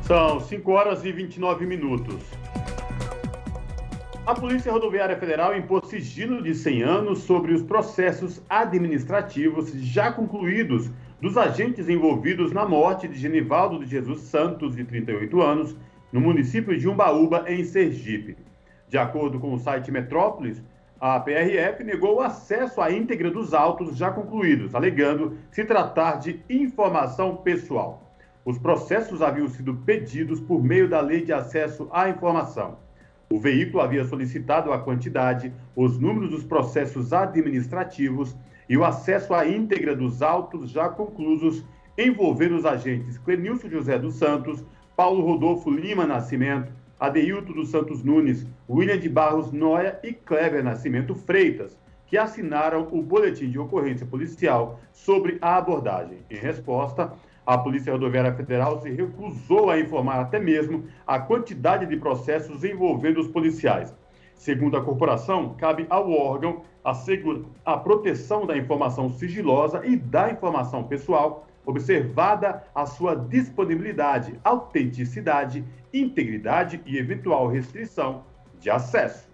[0.05, 2.15] São 5 horas e 29 minutos.
[4.29, 10.91] A Polícia Rodoviária Federal impôs sigilo de 100 anos sobre os processos administrativos já concluídos
[11.19, 15.75] dos agentes envolvidos na morte de Genivaldo de Jesus Santos, de 38 anos,
[16.13, 18.37] no município de Umbaúba, em Sergipe.
[18.87, 20.63] De acordo com o site Metrópolis,
[21.01, 26.39] a PRF negou o acesso à íntegra dos autos já concluídos, alegando se tratar de
[26.51, 28.13] informação pessoal.
[28.45, 32.87] Os processos haviam sido pedidos por meio da Lei de Acesso à Informação.
[33.31, 38.35] O veículo havia solicitado a quantidade, os números dos processos administrativos
[38.69, 41.65] e o acesso à íntegra dos autos já conclusos
[41.97, 44.65] envolvendo os agentes Clenilson José dos Santos,
[44.97, 51.15] Paulo Rodolfo Lima Nascimento, Adeilto dos Santos Nunes, William de Barros Noia e Kleber Nascimento
[51.15, 56.19] Freitas, que assinaram o boletim de ocorrência policial sobre a abordagem.
[56.31, 57.13] Em resposta,
[57.49, 63.19] a Polícia Rodoviária Federal se recusou a informar até mesmo a quantidade de processos envolvendo
[63.19, 63.95] os policiais.
[64.35, 70.85] Segundo a corporação, cabe ao órgão assegurar a proteção da informação sigilosa e da informação
[70.85, 78.25] pessoal, observada a sua disponibilidade, autenticidade, integridade e eventual restrição
[78.61, 79.27] de acesso.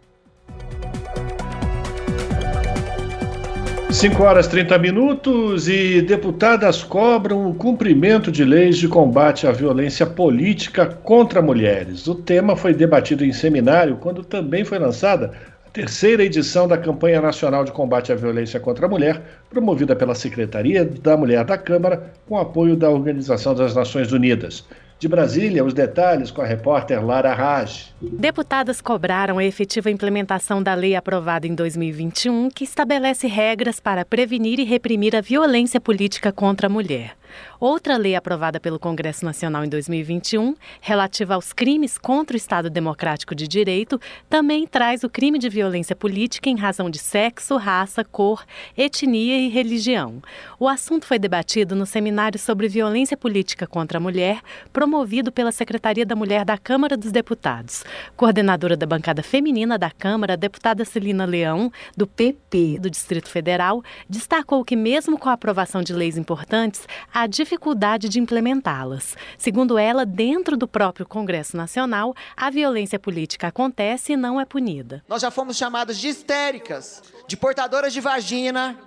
[3.95, 10.05] 5 horas 30 minutos e deputadas cobram o cumprimento de leis de combate à violência
[10.05, 12.09] política contra mulheres.
[12.09, 15.31] O tema foi debatido em seminário quando também foi lançada
[15.65, 20.17] a terceira edição da Campanha Nacional de Combate à Violência contra a Mulher, promovida pela
[20.17, 24.67] Secretaria da Mulher da Câmara, com apoio da Organização das Nações Unidas.
[24.99, 27.93] De Brasília, os detalhes com a repórter Lara Raj.
[28.01, 34.59] Deputadas cobraram a efetiva implementação da lei aprovada em 2021, que estabelece regras para prevenir
[34.59, 37.17] e reprimir a violência política contra a mulher.
[37.59, 43.35] Outra lei aprovada pelo Congresso Nacional em 2021, relativa aos crimes contra o Estado Democrático
[43.35, 48.45] de Direito, também traz o crime de violência política em razão de sexo, raça, cor,
[48.77, 50.23] etnia e religião.
[50.59, 54.41] O assunto foi debatido no seminário sobre violência política contra a mulher,
[54.73, 57.85] promovido pela Secretaria da Mulher da Câmara dos Deputados.
[58.17, 63.83] Coordenadora da bancada feminina da Câmara, a deputada Celina Leão, do PP do Distrito Federal,
[64.09, 69.17] destacou que, mesmo com a aprovação de leis importantes, a dificuldade de implementá-las.
[69.39, 75.03] Segundo ela, dentro do próprio Congresso Nacional, a violência política acontece e não é punida.
[75.09, 78.79] Nós já fomos chamadas de histéricas, de portadoras de vagina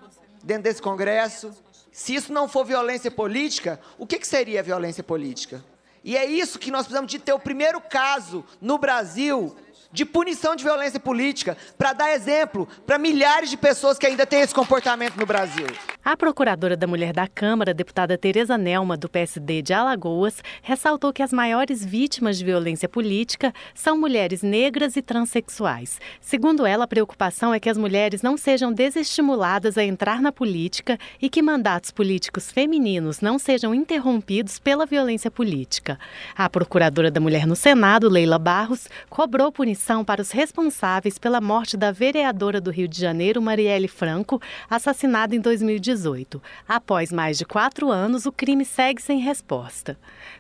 [0.44, 1.52] dentro desse Congresso.
[1.92, 5.64] Se isso não for violência política, o que, que seria violência política?
[6.04, 9.56] E é isso que nós precisamos de ter o primeiro caso no Brasil
[9.92, 14.42] de punição de violência política, para dar exemplo para milhares de pessoas que ainda têm
[14.42, 15.68] esse comportamento no Brasil.
[16.10, 21.22] A procuradora da Mulher da Câmara, deputada Tereza Nelma, do PSD de Alagoas, ressaltou que
[21.22, 26.00] as maiores vítimas de violência política são mulheres negras e transexuais.
[26.22, 30.98] Segundo ela, a preocupação é que as mulheres não sejam desestimuladas a entrar na política
[31.22, 36.00] e que mandatos políticos femininos não sejam interrompidos pela violência política.
[36.38, 41.76] A procuradora da Mulher no Senado, Leila Barros, cobrou punição para os responsáveis pela morte
[41.76, 45.97] da vereadora do Rio de Janeiro, Marielle Franco, assassinada em 2018.
[45.98, 46.42] 2018.
[46.68, 49.98] Após mais de quatro anos, o crime segue sem resposta.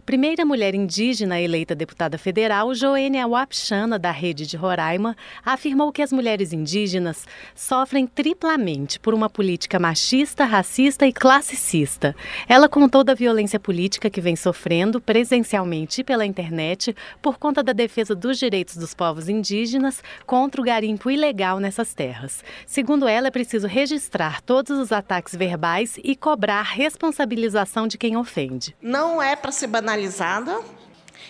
[0.07, 6.13] Primeira mulher indígena eleita deputada federal, Joênia Wapchana, da Rede de Roraima, afirmou que as
[6.13, 12.15] mulheres indígenas sofrem triplamente por uma política machista, racista e classicista.
[12.47, 17.73] Ela contou da violência política que vem sofrendo presencialmente e pela internet por conta da
[17.73, 22.45] defesa dos direitos dos povos indígenas contra o garimpo ilegal nessas terras.
[22.65, 28.73] Segundo ela, é preciso registrar todos os ataques verbais e cobrar responsabilização de quem ofende.
[28.81, 30.61] Não é para ser banalizada.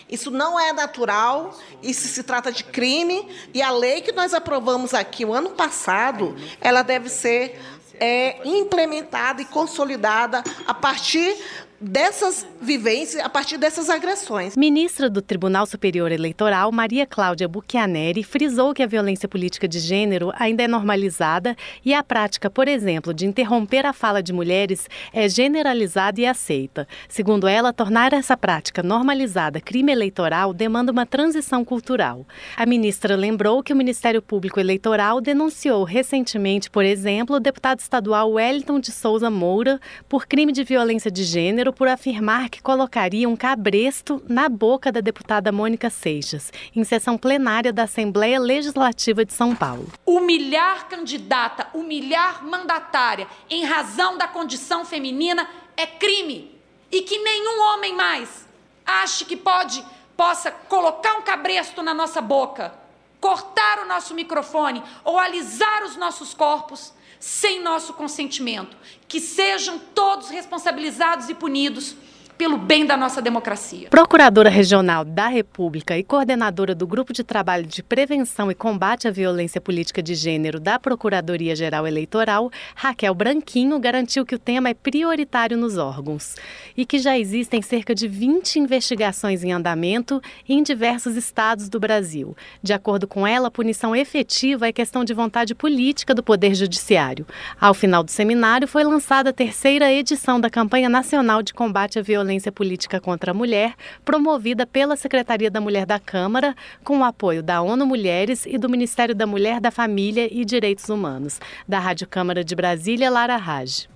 [0.08, 4.94] Isso não é natural, isso se trata de crime e a lei que nós aprovamos
[4.94, 7.60] aqui o ano passado, ela deve ser
[8.00, 11.36] é, implementada e consolidada a partir
[11.80, 14.56] dessas vivências, a partir dessas agressões.
[14.56, 20.32] Ministra do Tribunal Superior Eleitoral, Maria Cláudia Buchianeri, frisou que a violência política de gênero
[20.34, 25.28] ainda é normalizada e a prática, por exemplo, de interromper a fala de mulheres é
[25.28, 26.86] generalizada e aceita.
[27.08, 32.26] Segundo ela, tornar essa prática normalizada crime eleitoral demanda uma transição cultural.
[32.56, 38.32] A ministra lembrou que o Ministério Público Eleitoral denunciou recentemente, por exemplo, o deputado estadual
[38.32, 43.36] Wellington de Souza Moura por crime de violência de gênero por afirmar que colocaria um
[43.36, 49.54] cabresto na boca da deputada Mônica Seixas, em sessão plenária da Assembleia Legislativa de São
[49.54, 49.86] Paulo.
[50.04, 56.56] Humilhar candidata, humilhar mandatária em razão da condição feminina é crime.
[56.90, 58.46] E que nenhum homem mais
[58.86, 59.84] ache que pode
[60.16, 62.74] possa colocar um cabresto na nossa boca,
[63.20, 68.76] cortar o nosso microfone ou alisar os nossos corpos sem nosso consentimento.
[69.06, 71.94] Que sejam todos responsabilizados e punidos
[72.38, 73.88] pelo bem da nossa democracia.
[73.90, 79.10] Procuradora Regional da República e coordenadora do Grupo de Trabalho de Prevenção e Combate à
[79.10, 85.56] Violência Política de Gênero da Procuradoria-Geral Eleitoral, Raquel Branquinho, garantiu que o tema é prioritário
[85.56, 86.36] nos órgãos
[86.76, 92.36] e que já existem cerca de 20 investigações em andamento em diversos estados do Brasil.
[92.62, 97.26] De acordo com ela, a punição efetiva é questão de vontade política do Poder Judiciário.
[97.60, 102.02] Ao final do seminário, foi lançada a terceira edição da Campanha Nacional de Combate à
[102.02, 103.74] Violência violência política contra a mulher,
[104.04, 106.54] promovida pela Secretaria da Mulher da Câmara,
[106.84, 110.90] com o apoio da ONU Mulheres e do Ministério da Mulher, da Família e Direitos
[110.90, 111.40] Humanos.
[111.66, 113.88] Da Rádio Câmara de Brasília, Lara Raj.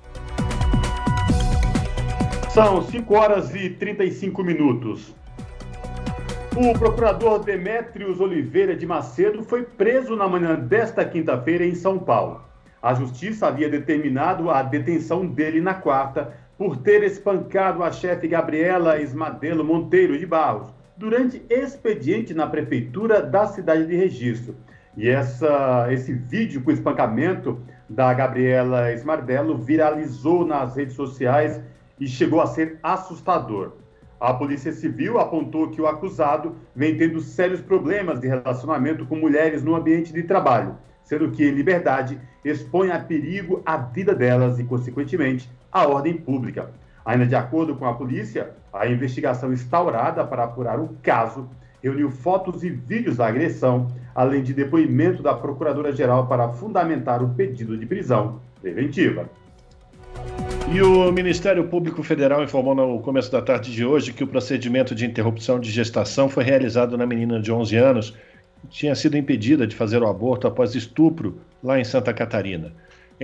[2.48, 5.14] São 5 horas e 35 minutos.
[6.56, 12.42] O procurador Demétrios Oliveira de Macedo foi preso na manhã desta quinta-feira em São Paulo.
[12.82, 19.00] A justiça havia determinado a detenção dele na quarta por ter espancado a chefe Gabriela
[19.00, 24.54] Esmadelo Monteiro de Barros durante expediente na prefeitura da cidade de Registro.
[24.96, 27.60] E essa, esse vídeo com espancamento
[27.90, 31.60] da Gabriela Esmardelo viralizou nas redes sociais
[31.98, 33.72] e chegou a ser assustador.
[34.20, 39.64] A Polícia Civil apontou que o acusado vem tendo sérios problemas de relacionamento com mulheres
[39.64, 44.64] no ambiente de trabalho, sendo que em liberdade expõe a perigo a vida delas e,
[44.64, 46.70] consequentemente, a ordem pública.
[47.04, 51.48] Ainda de acordo com a polícia, a investigação instaurada para apurar o caso
[51.82, 57.76] reuniu fotos e vídeos da agressão, além de depoimento da Procuradora-Geral para fundamentar o pedido
[57.76, 59.28] de prisão preventiva.
[60.72, 64.94] E o Ministério Público Federal informou no começo da tarde de hoje que o procedimento
[64.94, 68.16] de interrupção de gestação foi realizado na menina de 11 anos,
[68.62, 72.72] que tinha sido impedida de fazer o aborto após estupro lá em Santa Catarina.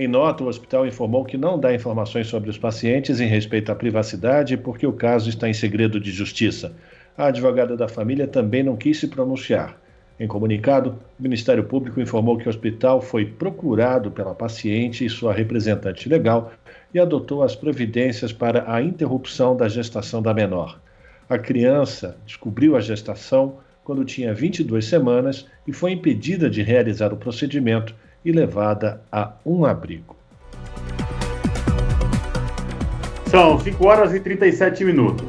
[0.01, 3.75] Em nota, o hospital informou que não dá informações sobre os pacientes em respeito à
[3.75, 6.71] privacidade porque o caso está em segredo de justiça.
[7.17, 9.77] A advogada da família também não quis se pronunciar.
[10.17, 15.33] Em comunicado, o Ministério Público informou que o hospital foi procurado pela paciente e sua
[15.33, 16.53] representante legal
[16.93, 20.79] e adotou as providências para a interrupção da gestação da menor.
[21.27, 27.17] A criança descobriu a gestação quando tinha 22 semanas e foi impedida de realizar o
[27.17, 27.93] procedimento
[28.23, 30.15] e levada a um abrigo.
[33.27, 35.27] São 5 horas e 37 minutos.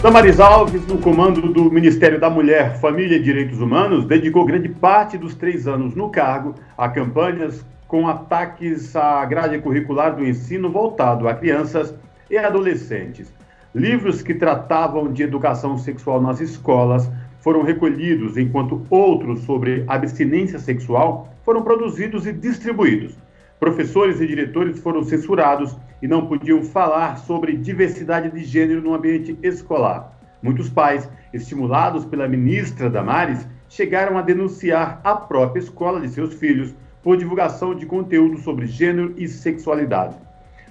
[0.00, 5.18] Damaris Alves, no comando do Ministério da Mulher, Família e Direitos Humanos, dedicou grande parte
[5.18, 11.26] dos três anos no cargo a campanhas com ataques à grade curricular do ensino voltado
[11.26, 11.92] a crianças
[12.30, 13.32] e adolescentes.
[13.74, 17.10] Livros que tratavam de educação sexual nas escolas
[17.40, 23.16] foram recolhidos, enquanto outros sobre abstinência sexual foram produzidos e distribuídos.
[23.58, 29.36] Professores e diretores foram censurados e não podiam falar sobre diversidade de gênero no ambiente
[29.42, 30.16] escolar.
[30.40, 36.74] Muitos pais, estimulados pela ministra Damares, chegaram a denunciar a própria escola de seus filhos
[37.02, 40.16] por divulgação de conteúdo sobre gênero e sexualidade.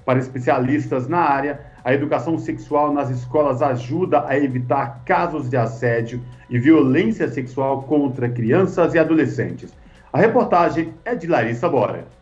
[0.06, 6.22] Para especialistas na área, a educação sexual nas escolas ajuda a evitar casos de assédio
[6.50, 9.74] e violência sexual contra crianças e adolescentes.
[10.12, 12.17] A reportagem é de Larissa Bora.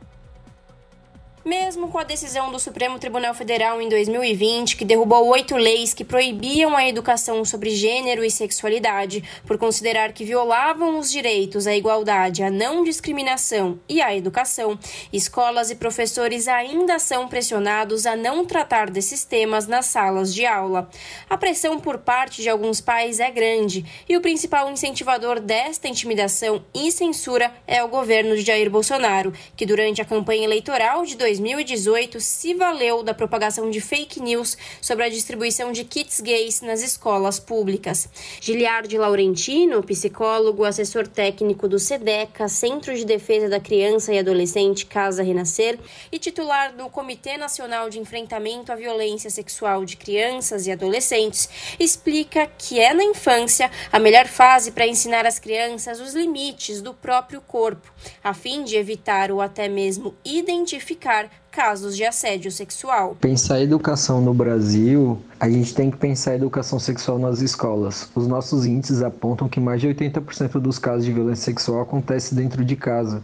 [1.46, 6.04] Mesmo com a decisão do Supremo Tribunal Federal em 2020, que derrubou oito leis que
[6.04, 12.42] proibiam a educação sobre gênero e sexualidade, por considerar que violavam os direitos à igualdade,
[12.42, 14.80] à não discriminação e à educação,
[15.14, 20.90] escolas e professores ainda são pressionados a não tratar desses temas nas salas de aula.
[21.30, 26.66] A pressão por parte de alguns pais é grande e o principal incentivador desta intimidação
[26.74, 32.20] e censura é o governo de Jair Bolsonaro, que durante a campanha eleitoral de 2018
[32.20, 37.40] se valeu da propagação de fake news sobre a distribuição de kits gays nas escolas
[37.40, 38.08] públicas.
[38.40, 45.24] Giliardi Laurentino, psicólogo, assessor técnico do SEDECA, Centro de Defesa da Criança e Adolescente Casa
[45.24, 45.78] Renascer,
[46.12, 52.48] e titular do Comitê Nacional de Enfrentamento à Violência Sexual de Crianças e Adolescentes, explica
[52.58, 57.42] que é na infância a melhor fase para ensinar às crianças os limites do próprio
[57.42, 57.92] corpo,
[58.24, 61.25] a fim de evitar ou até mesmo identificar
[61.56, 63.16] casos de assédio sexual.
[63.22, 68.10] Pensar educação no Brasil, a gente tem que pensar educação sexual nas escolas.
[68.14, 72.66] Os nossos índices apontam que mais de 80% dos casos de violência sexual acontece dentro
[72.66, 73.24] de casa.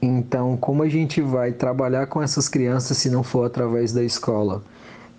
[0.00, 4.62] Então, como a gente vai trabalhar com essas crianças se não for através da escola?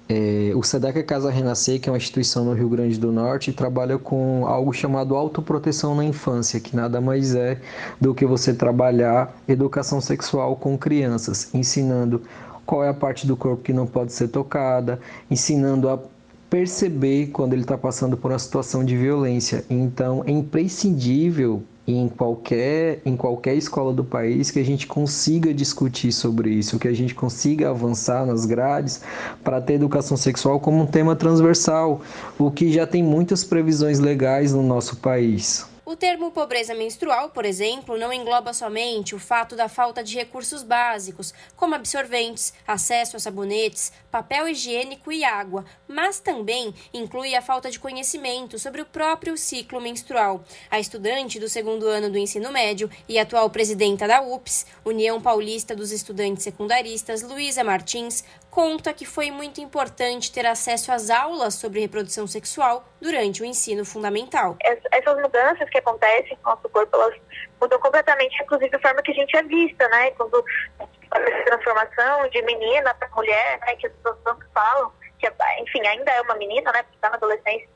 [0.10, 3.52] É, o SEDEC é Casa Renascer, que é uma instituição no Rio Grande do Norte,
[3.52, 7.60] trabalha com algo chamado autoproteção na infância, que nada mais é
[8.00, 12.22] do que você trabalhar educação sexual com crianças, ensinando
[12.66, 15.00] qual é a parte do corpo que não pode ser tocada,
[15.30, 16.00] ensinando a
[16.50, 19.66] perceber quando ele está passando por uma situação de violência.
[19.70, 26.12] Então, é imprescindível em qualquer, em qualquer escola do país que a gente consiga discutir
[26.12, 29.02] sobre isso, que a gente consiga avançar nas grades
[29.42, 32.02] para ter educação sexual como um tema transversal,
[32.38, 35.66] o que já tem muitas previsões legais no nosso país.
[35.90, 40.62] O termo pobreza menstrual, por exemplo, não engloba somente o fato da falta de recursos
[40.62, 47.70] básicos, como absorventes, acesso a sabonetes, papel higiênico e água, mas também inclui a falta
[47.70, 50.44] de conhecimento sobre o próprio ciclo menstrual.
[50.72, 55.76] A estudante do segundo ano do ensino médio e atual presidenta da UPS, União Paulista
[55.76, 61.80] dos Estudantes Secundaristas, Luísa Martins, conta que foi muito importante ter acesso às aulas sobre
[61.80, 64.58] reprodução sexual durante o ensino fundamental.
[64.92, 67.14] Essas mudanças que acontecem no nosso corpo, elas
[67.62, 70.10] mudam completamente, inclusive, a forma que a gente é vista, né?
[70.12, 70.44] Quando
[71.46, 73.76] transformação de menina para mulher, né?
[73.76, 75.28] Que as pessoas tanto falam, que,
[75.62, 76.84] enfim, ainda é uma menina, né?
[76.84, 77.68] Porque está na adolescência,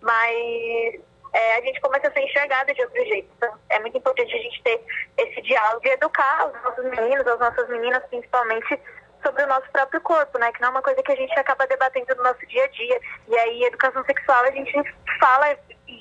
[0.00, 1.00] mas
[1.32, 3.28] é, a gente começa a ser enxergada de outro jeito.
[3.36, 4.80] Então, é muito importante a gente ter
[5.16, 8.80] esse diálogo e educar os nossos meninos, as nossas meninas, principalmente,
[9.22, 10.52] sobre o nosso próprio corpo, né?
[10.52, 13.00] Que não é uma coisa que a gente acaba debatendo no nosso dia a dia.
[13.28, 14.72] E aí, educação sexual, a gente
[15.20, 15.56] fala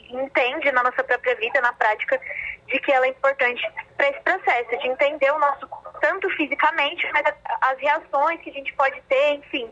[0.09, 2.19] entende na nossa própria vida, na prática,
[2.67, 3.61] de que ela é importante
[3.95, 5.67] para esse processo, de entender o nosso
[6.01, 7.23] tanto fisicamente, mas
[7.61, 9.71] as reações que a gente pode ter, enfim,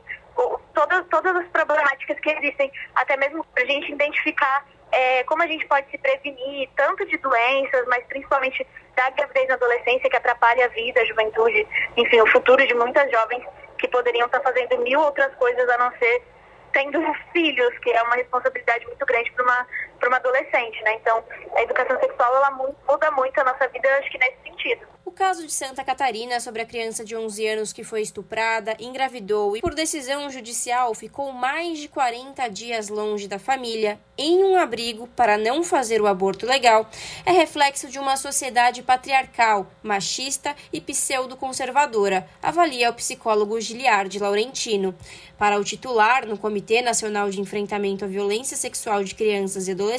[0.74, 5.48] todas, todas as problemáticas que existem, até mesmo para a gente identificar é, como a
[5.48, 10.66] gente pode se prevenir tanto de doenças, mas principalmente da gravidez na adolescência, que atrapalha
[10.66, 13.44] a vida, a juventude, enfim, o futuro de muitas jovens
[13.78, 16.24] que poderiam estar fazendo mil outras coisas a não ser
[16.72, 17.02] tendo
[17.32, 19.68] filhos, que é uma responsabilidade muito grande para uma,
[20.08, 20.96] uma adolescente, né?
[20.96, 21.24] Então,
[21.56, 24.96] a educação sexual, ela muda muito a nossa vida, acho que nesse sentido.
[25.06, 29.56] O caso de Santa Catarina sobre a criança de 11 anos que foi estuprada, engravidou
[29.56, 35.08] e, por decisão judicial, ficou mais de 40 dias longe da família, em um abrigo
[35.10, 36.90] para não fazer o aborto legal,
[37.24, 44.96] é reflexo de uma sociedade patriarcal, machista e pseudo-conservadora, avalia o psicólogo Giliardi Laurentino.
[45.38, 49.95] Para o titular no Comitê Nacional de Enfrentamento à Violência Sexual de Crianças e Adolescentes,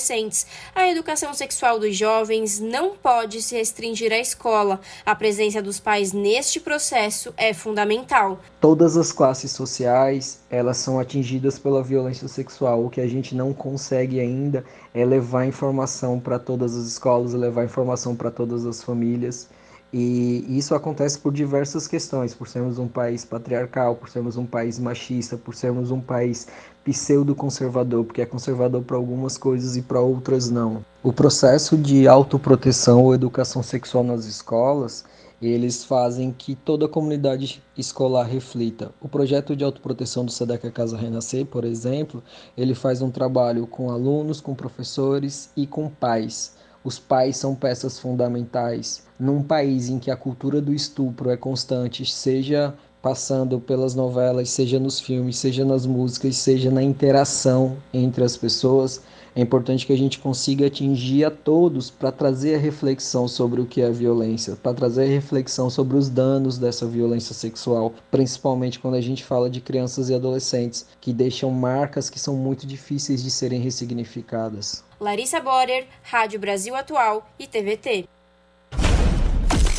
[0.74, 4.80] a educação sexual dos jovens não pode se restringir à escola.
[5.04, 8.40] A presença dos pais neste processo é fundamental.
[8.60, 12.84] Todas as classes sociais, elas são atingidas pela violência sexual.
[12.84, 17.64] O que a gente não consegue ainda é levar informação para todas as escolas, levar
[17.64, 19.48] informação para todas as famílias.
[19.92, 24.78] E isso acontece por diversas questões, por sermos um país patriarcal, por sermos um país
[24.78, 26.48] machista, por sermos um país
[26.86, 30.84] pseudo-conservador, porque é conservador para algumas coisas e para outras não.
[31.02, 35.04] O processo de autoproteção ou educação sexual nas escolas,
[35.42, 38.92] eles fazem que toda a comunidade escolar reflita.
[39.00, 42.22] O projeto de autoproteção do SEDEC Casa Renascer, por exemplo,
[42.56, 46.54] ele faz um trabalho com alunos, com professores e com pais
[46.86, 49.02] os pais são peças fundamentais.
[49.18, 52.72] Num país em que a cultura do estupro é constante, seja
[53.06, 59.00] passando pelas novelas, seja nos filmes, seja nas músicas, seja na interação entre as pessoas,
[59.32, 63.64] é importante que a gente consiga atingir a todos para trazer a reflexão sobre o
[63.64, 68.96] que é violência, para trazer a reflexão sobre os danos dessa violência sexual, principalmente quando
[68.96, 73.30] a gente fala de crianças e adolescentes que deixam marcas que são muito difíceis de
[73.30, 74.82] serem ressignificadas.
[74.98, 78.08] Larissa Borer, Rádio Brasil Atual e TVT.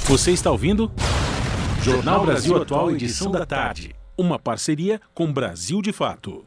[0.05, 0.89] Você está ouvindo?
[1.87, 3.95] Jornal Brasil Atual, edição da tarde.
[4.17, 6.43] Uma parceria com Brasil de Fato.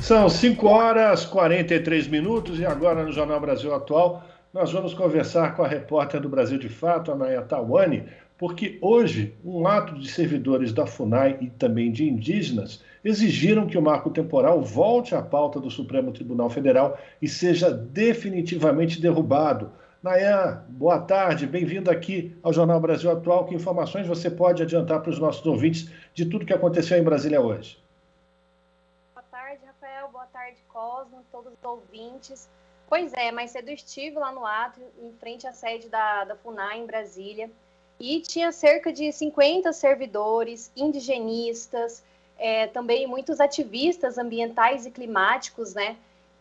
[0.00, 5.56] São 5 horas e 43 minutos e agora no Jornal Brasil Atual nós vamos conversar
[5.56, 8.04] com a repórter do Brasil de Fato, Anaia Tawane,
[8.38, 13.82] porque hoje um ato de servidores da FUNAI e também de indígenas exigiram que o
[13.82, 19.72] marco temporal volte à pauta do Supremo Tribunal Federal e seja definitivamente derrubado.
[20.02, 23.46] Nayan, boa tarde, bem-vindo aqui ao Jornal Brasil Atual.
[23.46, 27.40] Que informações você pode adiantar para os nossos ouvintes de tudo que aconteceu em Brasília
[27.40, 27.82] hoje?
[29.14, 30.08] Boa tarde, Rafael.
[30.10, 32.48] Boa tarde, Cosmo, todos os ouvintes.
[32.88, 36.78] Pois é, mais cedo estive lá no ato, em frente à sede da, da FUNAI,
[36.78, 37.50] em Brasília,
[37.98, 42.04] e tinha cerca de 50 servidores, indigenistas,
[42.38, 45.96] é, também muitos ativistas ambientais e climáticos, né?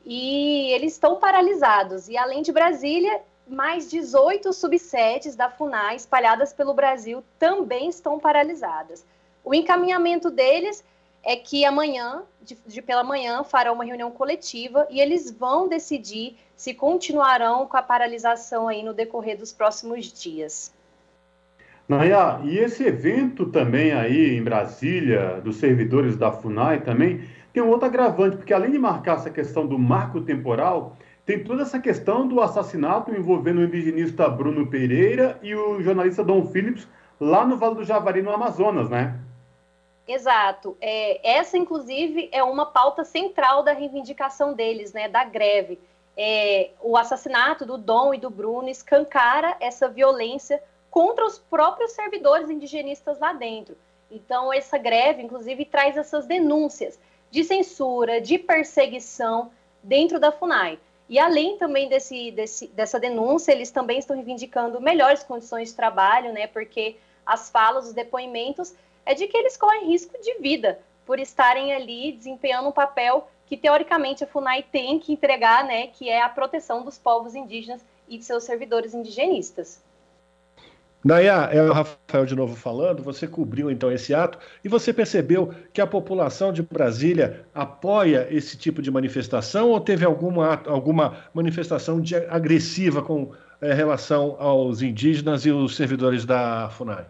[0.05, 2.09] E eles estão paralisados.
[2.09, 9.05] E além de Brasília, mais 18 subsedes da FUNAI espalhadas pelo Brasil também estão paralisadas.
[9.43, 10.83] O encaminhamento deles
[11.23, 16.37] é que amanhã, de, de, pela manhã, farão uma reunião coletiva e eles vão decidir
[16.55, 20.73] se continuarão com a paralisação aí no decorrer dos próximos dias.
[21.87, 27.69] Naya, e esse evento também aí em Brasília, dos servidores da FUNAI também, tem um
[27.69, 32.27] outro agravante, porque além de marcar essa questão do marco temporal, tem toda essa questão
[32.27, 36.87] do assassinato envolvendo o indigenista Bruno Pereira e o jornalista Dom Phillips
[37.19, 39.19] lá no Vale do Javari, no Amazonas, né?
[40.07, 40.77] Exato.
[40.79, 45.79] É, essa, inclusive, é uma pauta central da reivindicação deles, né, da greve.
[46.15, 50.61] É, o assassinato do Dom e do Bruno escancara essa violência
[50.91, 53.75] contra os próprios servidores indigenistas lá dentro.
[54.11, 56.99] Então, essa greve, inclusive, traz essas denúncias
[57.31, 59.51] de censura, de perseguição
[59.83, 60.79] dentro da FUNAI.
[61.07, 66.33] E além também desse, desse, dessa denúncia, eles também estão reivindicando melhores condições de trabalho,
[66.33, 66.47] né?
[66.47, 66.95] Porque
[67.25, 68.73] as falas, os depoimentos
[69.05, 73.55] é de que eles correm risco de vida por estarem ali desempenhando um papel que
[73.55, 78.17] teoricamente a FUNAI tem que entregar, né, que é a proteção dos povos indígenas e
[78.17, 79.79] de seus servidores indigenistas.
[81.05, 83.03] Naya, é o Rafael de novo falando.
[83.03, 88.57] Você cobriu então esse ato e você percebeu que a população de Brasília apoia esse
[88.57, 93.31] tipo de manifestação ou teve alguma, alguma manifestação de, agressiva com
[93.61, 97.05] é, relação aos indígenas e os servidores da FUNAI?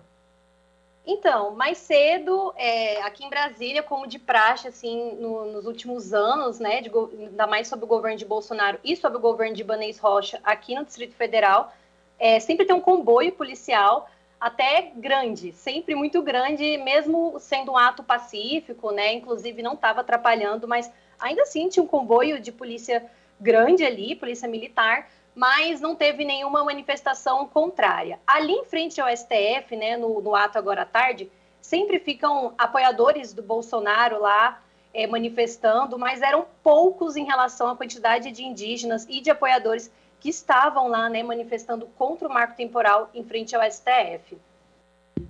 [1.08, 6.60] Então, mais cedo, é, aqui em Brasília, como de praxe, assim, no, nos últimos anos,
[6.60, 10.00] né, de, ainda mais sobre o governo de Bolsonaro e sobre o governo de Ibanez
[10.00, 11.72] Rocha aqui no Distrito Federal,
[12.20, 14.10] é, sempre tem um comboio policial
[14.40, 20.68] até grande, sempre muito grande, mesmo sendo um ato pacífico, né, inclusive não estava atrapalhando,
[20.68, 23.06] mas ainda assim tinha um comboio de polícia
[23.40, 28.20] grande ali, polícia militar, mas não teve nenhuma manifestação contrária.
[28.26, 31.30] Ali em frente ao STF, né, no, no ato agora à tarde,
[31.62, 34.62] sempre ficam apoiadores do Bolsonaro lá
[34.94, 39.92] é, manifestando, mas eram poucos em relação à quantidade de indígenas e de apoiadores
[40.26, 44.36] que estavam lá né, manifestando contra o marco temporal em frente ao STF.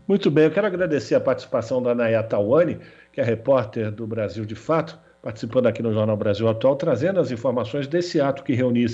[0.08, 2.80] Muito bem, eu quero agradecer a participação da Nayata Tawane,
[3.12, 7.30] que é repórter do Brasil de Fato, participando aqui no Jornal Brasil Atual, trazendo as
[7.30, 8.88] informações desse ato que reuniu,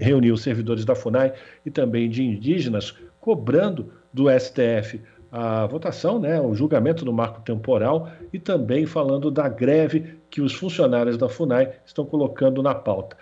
[0.00, 1.34] reuniu servidores da FUNAI
[1.66, 8.08] e também de indígenas, cobrando do STF a votação, né, o julgamento do marco temporal
[8.32, 13.16] e também falando da greve que os funcionários da FUNAI estão colocando na pauta.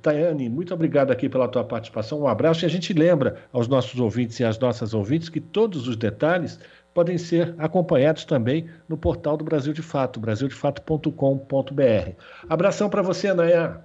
[0.00, 4.00] Tayane, muito obrigado aqui pela tua participação, um abraço e a gente lembra aos nossos
[4.00, 6.58] ouvintes e às nossas ouvintes que todos os detalhes
[6.94, 12.12] podem ser acompanhados também no portal do Brasil de Fato, brasildefato.com.br.
[12.48, 13.84] Abração para você, Naya.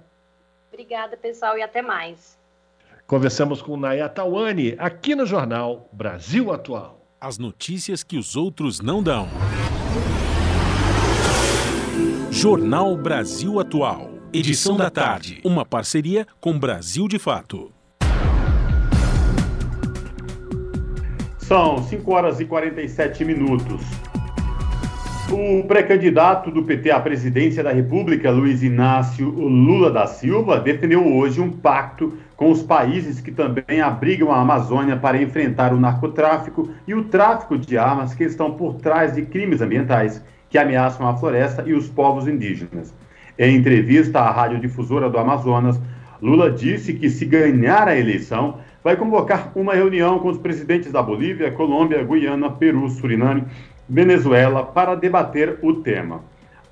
[0.72, 2.38] Obrigada, pessoal, e até mais.
[3.06, 7.06] Conversamos com Naya Tawane, aqui no jornal Brasil Atual.
[7.20, 9.28] As notícias que os outros não dão.
[12.30, 14.13] Jornal Brasil Atual.
[14.34, 15.40] Edição da tarde.
[15.44, 17.70] Uma parceria com Brasil de Fato.
[21.38, 23.80] São 5 horas e 47 minutos.
[25.30, 31.40] O pré-candidato do PT à presidência da República, Luiz Inácio Lula da Silva, defendeu hoje
[31.40, 36.92] um pacto com os países que também abrigam a Amazônia para enfrentar o narcotráfico e
[36.94, 40.20] o tráfico de armas que estão por trás de crimes ambientais
[40.50, 42.92] que ameaçam a floresta e os povos indígenas.
[43.38, 45.80] Em entrevista à radiodifusora do Amazonas,
[46.22, 51.02] Lula disse que se ganhar a eleição, vai convocar uma reunião com os presidentes da
[51.02, 53.44] Bolívia, Colômbia, Guiana, Peru, Suriname,
[53.88, 56.20] Venezuela para debater o tema.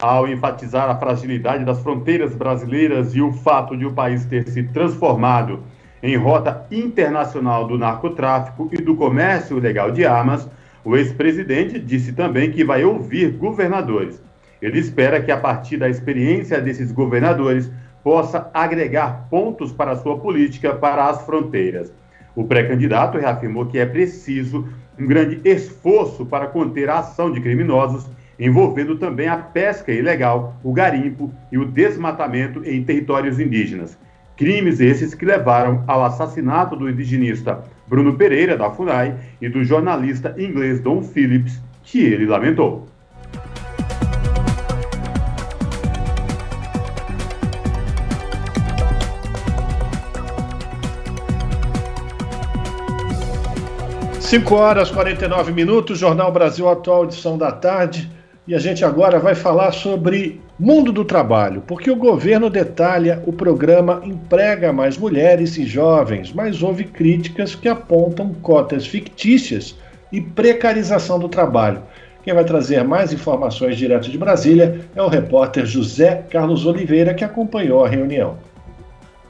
[0.01, 4.63] Ao enfatizar a fragilidade das fronteiras brasileiras e o fato de o país ter se
[4.63, 5.61] transformado
[6.03, 10.49] em rota internacional do narcotráfico e do comércio ilegal de armas,
[10.85, 14.21] o ex-presidente disse também que vai ouvir governadores.
[14.63, 17.69] Ele espera que, a partir da experiência desses governadores,
[18.05, 21.93] possa agregar pontos para sua política para as fronteiras.
[22.35, 24.67] O pré-candidato reafirmou que é preciso
[24.99, 28.09] um grande esforço para conter a ação de criminosos,
[28.39, 33.99] envolvendo também a pesca ilegal, o garimpo e o desmatamento em territórios indígenas.
[34.37, 40.35] Crimes esses que levaram ao assassinato do indigenista Bruno Pereira, da FUNAI, e do jornalista
[40.39, 42.87] inglês Don Phillips, que ele lamentou.
[54.33, 58.11] 5 horas e 49 minutos, Jornal Brasil Atual, edição da tarde.
[58.49, 63.33] E a gente agora vai falar sobre mundo do trabalho, porque o governo detalha o
[63.35, 69.77] programa Emprega Mais Mulheres e Jovens, mas houve críticas que apontam cotas fictícias
[70.11, 71.83] e precarização do trabalho.
[72.25, 77.23] Quem vai trazer mais informações direto de Brasília é o repórter José Carlos Oliveira, que
[77.23, 78.39] acompanhou a reunião.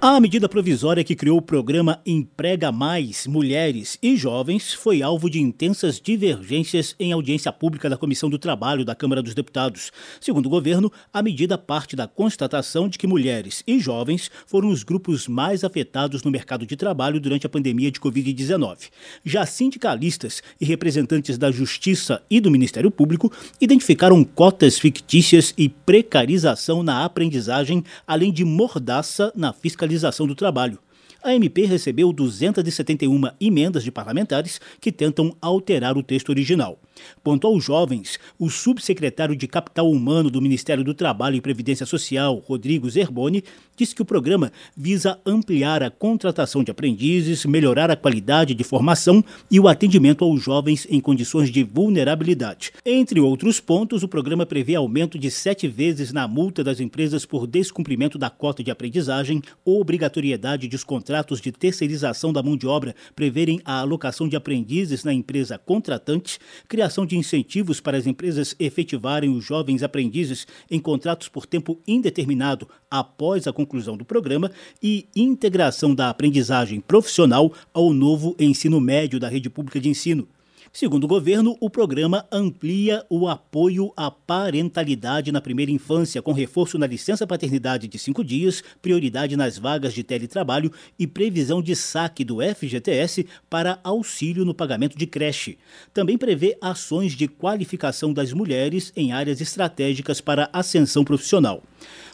[0.05, 5.41] A medida provisória que criou o programa Emprega Mais Mulheres e Jovens foi alvo de
[5.41, 9.93] intensas divergências em audiência pública da Comissão do Trabalho da Câmara dos Deputados.
[10.21, 14.83] Segundo o governo, a medida parte da constatação de que mulheres e jovens foram os
[14.83, 18.91] grupos mais afetados no mercado de trabalho durante a pandemia de Covid-19.
[19.25, 23.31] Já sindicalistas e representantes da Justiça e do Ministério Público
[23.61, 30.79] identificaram cotas fictícias e precarização na aprendizagem, além de mordaça na fiscalização fiscalização do trabalho.
[31.23, 36.81] A MP recebeu 271 emendas de parlamentares que tentam alterar o texto original.
[37.25, 42.37] Quanto aos jovens, o subsecretário de Capital Humano do Ministério do Trabalho e Previdência Social,
[42.47, 43.43] Rodrigo Zerboni,
[43.75, 49.25] disse que o programa visa ampliar a contratação de aprendizes, melhorar a qualidade de formação
[49.51, 52.73] e o atendimento aos jovens em condições de vulnerabilidade.
[52.85, 57.47] Entre outros pontos, o programa prevê aumento de sete vezes na multa das empresas por
[57.47, 62.95] descumprimento da cota de aprendizagem, obrigatoriedade de os contratos de terceirização da mão de obra
[63.15, 66.39] preverem a alocação de aprendizes na empresa contratante,
[66.69, 72.69] criação de incentivos para as empresas efetivarem os jovens aprendizes em contratos por tempo indeterminado
[72.91, 74.51] após a conclusão do programa
[74.83, 80.27] e integração da aprendizagem profissional ao novo ensino médio da rede pública de ensino.
[80.75, 86.79] Segundo o governo, o programa amplia o apoio à parentalidade na primeira infância, com reforço
[86.79, 92.25] na licença paternidade de cinco dias, prioridade nas vagas de teletrabalho e previsão de saque
[92.25, 95.59] do FGTS para auxílio no pagamento de creche.
[95.93, 101.63] Também prevê ações de qualificação das mulheres em áreas estratégicas para ascensão profissional.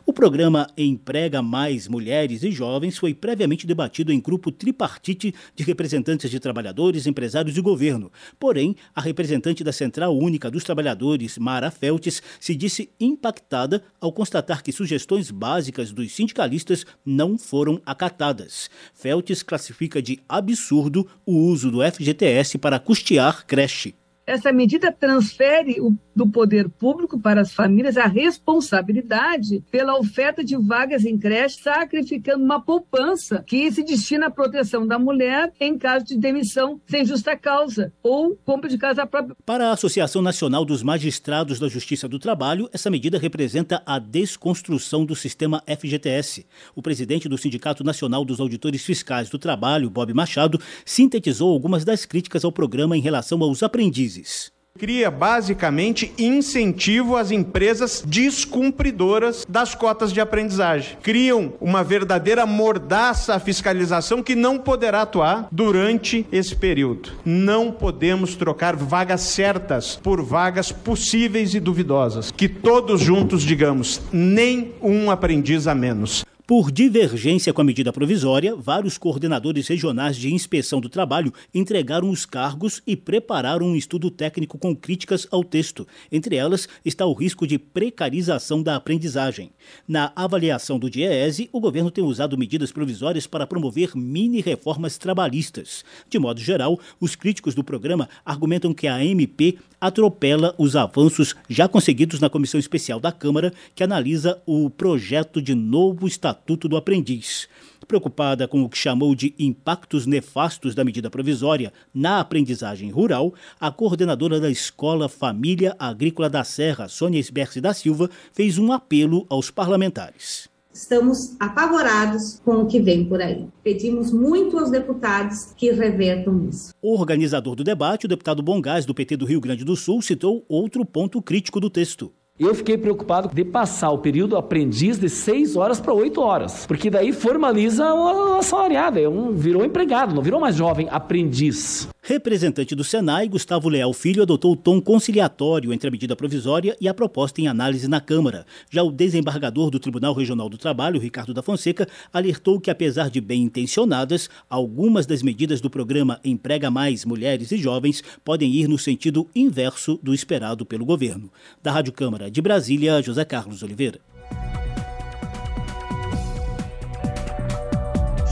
[0.08, 6.30] O programa Emprega Mais Mulheres e Jovens foi previamente debatido em grupo tripartite de representantes
[6.30, 8.10] de trabalhadores, empresários e governo.
[8.40, 14.62] Porém, a representante da Central Única dos Trabalhadores, Mara Feltes, se disse impactada ao constatar
[14.62, 18.70] que sugestões básicas dos sindicalistas não foram acatadas.
[18.94, 23.94] Feltes classifica de absurdo o uso do FGTS para custear creche.
[24.28, 30.56] Essa medida transfere o, do poder público para as famílias a responsabilidade pela oferta de
[30.56, 36.04] vagas em creche, sacrificando uma poupança que se destina à proteção da mulher em caso
[36.04, 39.36] de demissão sem justa causa ou compra de casa própria.
[39.46, 45.04] Para a Associação Nacional dos Magistrados da Justiça do Trabalho, essa medida representa a desconstrução
[45.04, 46.44] do sistema FGTS.
[46.74, 52.04] O presidente do Sindicato Nacional dos Auditores Fiscais do Trabalho, Bob Machado, sintetizou algumas das
[52.04, 60.12] críticas ao programa em relação aos aprendizes cria basicamente incentivo às empresas descumpridoras das cotas
[60.12, 60.96] de aprendizagem.
[61.02, 67.10] Criam uma verdadeira mordaça à fiscalização que não poderá atuar durante esse período.
[67.24, 72.30] Não podemos trocar vagas certas por vagas possíveis e duvidosas.
[72.30, 76.24] Que todos juntos digamos, nem um aprendiz a menos.
[76.48, 82.24] Por divergência com a medida provisória, vários coordenadores regionais de inspeção do trabalho entregaram os
[82.24, 85.86] cargos e prepararam um estudo técnico com críticas ao texto.
[86.10, 89.50] Entre elas está o risco de precarização da aprendizagem.
[89.86, 95.84] Na avaliação do DIEESE, o governo tem usado medidas provisórias para promover mini-reformas trabalhistas.
[96.08, 101.68] De modo geral, os críticos do programa argumentam que a MP atropela os avanços já
[101.68, 107.48] conseguidos na Comissão Especial da Câmara, que analisa o projeto de novo Estatuto do Aprendiz.
[107.86, 113.70] Preocupada com o que chamou de impactos nefastos da medida provisória na aprendizagem rural, a
[113.70, 119.50] coordenadora da Escola Família Agrícola da Serra, Sônia Esberce da Silva, fez um apelo aos
[119.50, 120.48] parlamentares.
[120.72, 123.48] Estamos apavorados com o que vem por aí.
[123.64, 126.72] Pedimos muito aos deputados que revertam isso.
[126.80, 130.44] O organizador do debate, o deputado Bongás, do PT do Rio Grande do Sul, citou
[130.48, 132.12] outro ponto crítico do texto.
[132.38, 136.88] Eu fiquei preocupado de passar o período aprendiz de 6 horas para 8 horas, porque
[136.88, 141.88] daí formaliza o assalariado, é um, virou empregado, não virou mais jovem aprendiz.
[142.08, 146.88] Representante do Senai, Gustavo Leal Filho adotou o tom conciliatório entre a medida provisória e
[146.88, 148.46] a proposta em análise na Câmara.
[148.70, 153.20] Já o desembargador do Tribunal Regional do Trabalho, Ricardo da Fonseca, alertou que, apesar de
[153.20, 158.78] bem intencionadas, algumas das medidas do programa Emprega Mais Mulheres e Jovens podem ir no
[158.78, 161.30] sentido inverso do esperado pelo governo.
[161.62, 164.00] Da Rádio Câmara de Brasília, José Carlos Oliveira.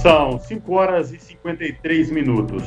[0.00, 2.62] São 5 horas e 53 minutos.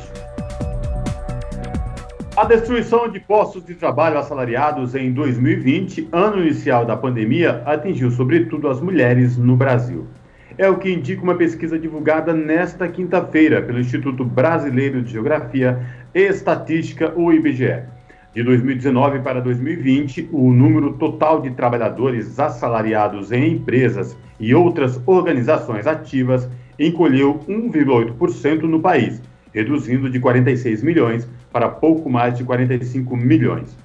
[2.40, 8.66] A destruição de postos de trabalho assalariados em 2020, ano inicial da pandemia, atingiu sobretudo
[8.66, 10.06] as mulheres no Brasil.
[10.56, 16.20] É o que indica uma pesquisa divulgada nesta quinta-feira pelo Instituto Brasileiro de Geografia e
[16.20, 17.82] Estatística, o IBGE.
[18.32, 25.86] De 2019 para 2020, o número total de trabalhadores assalariados em empresas e outras organizações
[25.86, 29.20] ativas encolheu 1,8% no país,
[29.52, 33.76] reduzindo de 46 milhões para pouco mais de 45 milhões.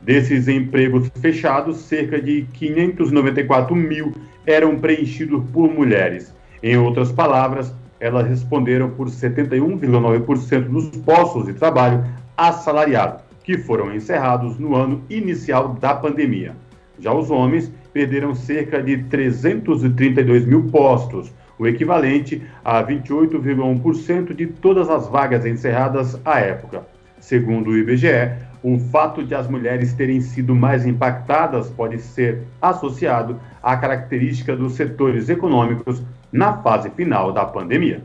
[0.00, 4.12] Desses empregos fechados, cerca de 594 mil
[4.46, 6.34] eram preenchidos por mulheres.
[6.62, 12.04] Em outras palavras, elas responderam por 71,9% dos postos de trabalho
[12.36, 16.54] assalariados, que foram encerrados no ano inicial da pandemia.
[16.98, 24.88] Já os homens perderam cerca de 332 mil postos, o equivalente a 28,1% de todas
[24.88, 26.86] as vagas encerradas à época.
[27.20, 28.32] Segundo o IBGE,
[28.62, 34.74] o fato de as mulheres terem sido mais impactadas pode ser associado à característica dos
[34.74, 36.02] setores econômicos
[36.32, 38.02] na fase final da pandemia.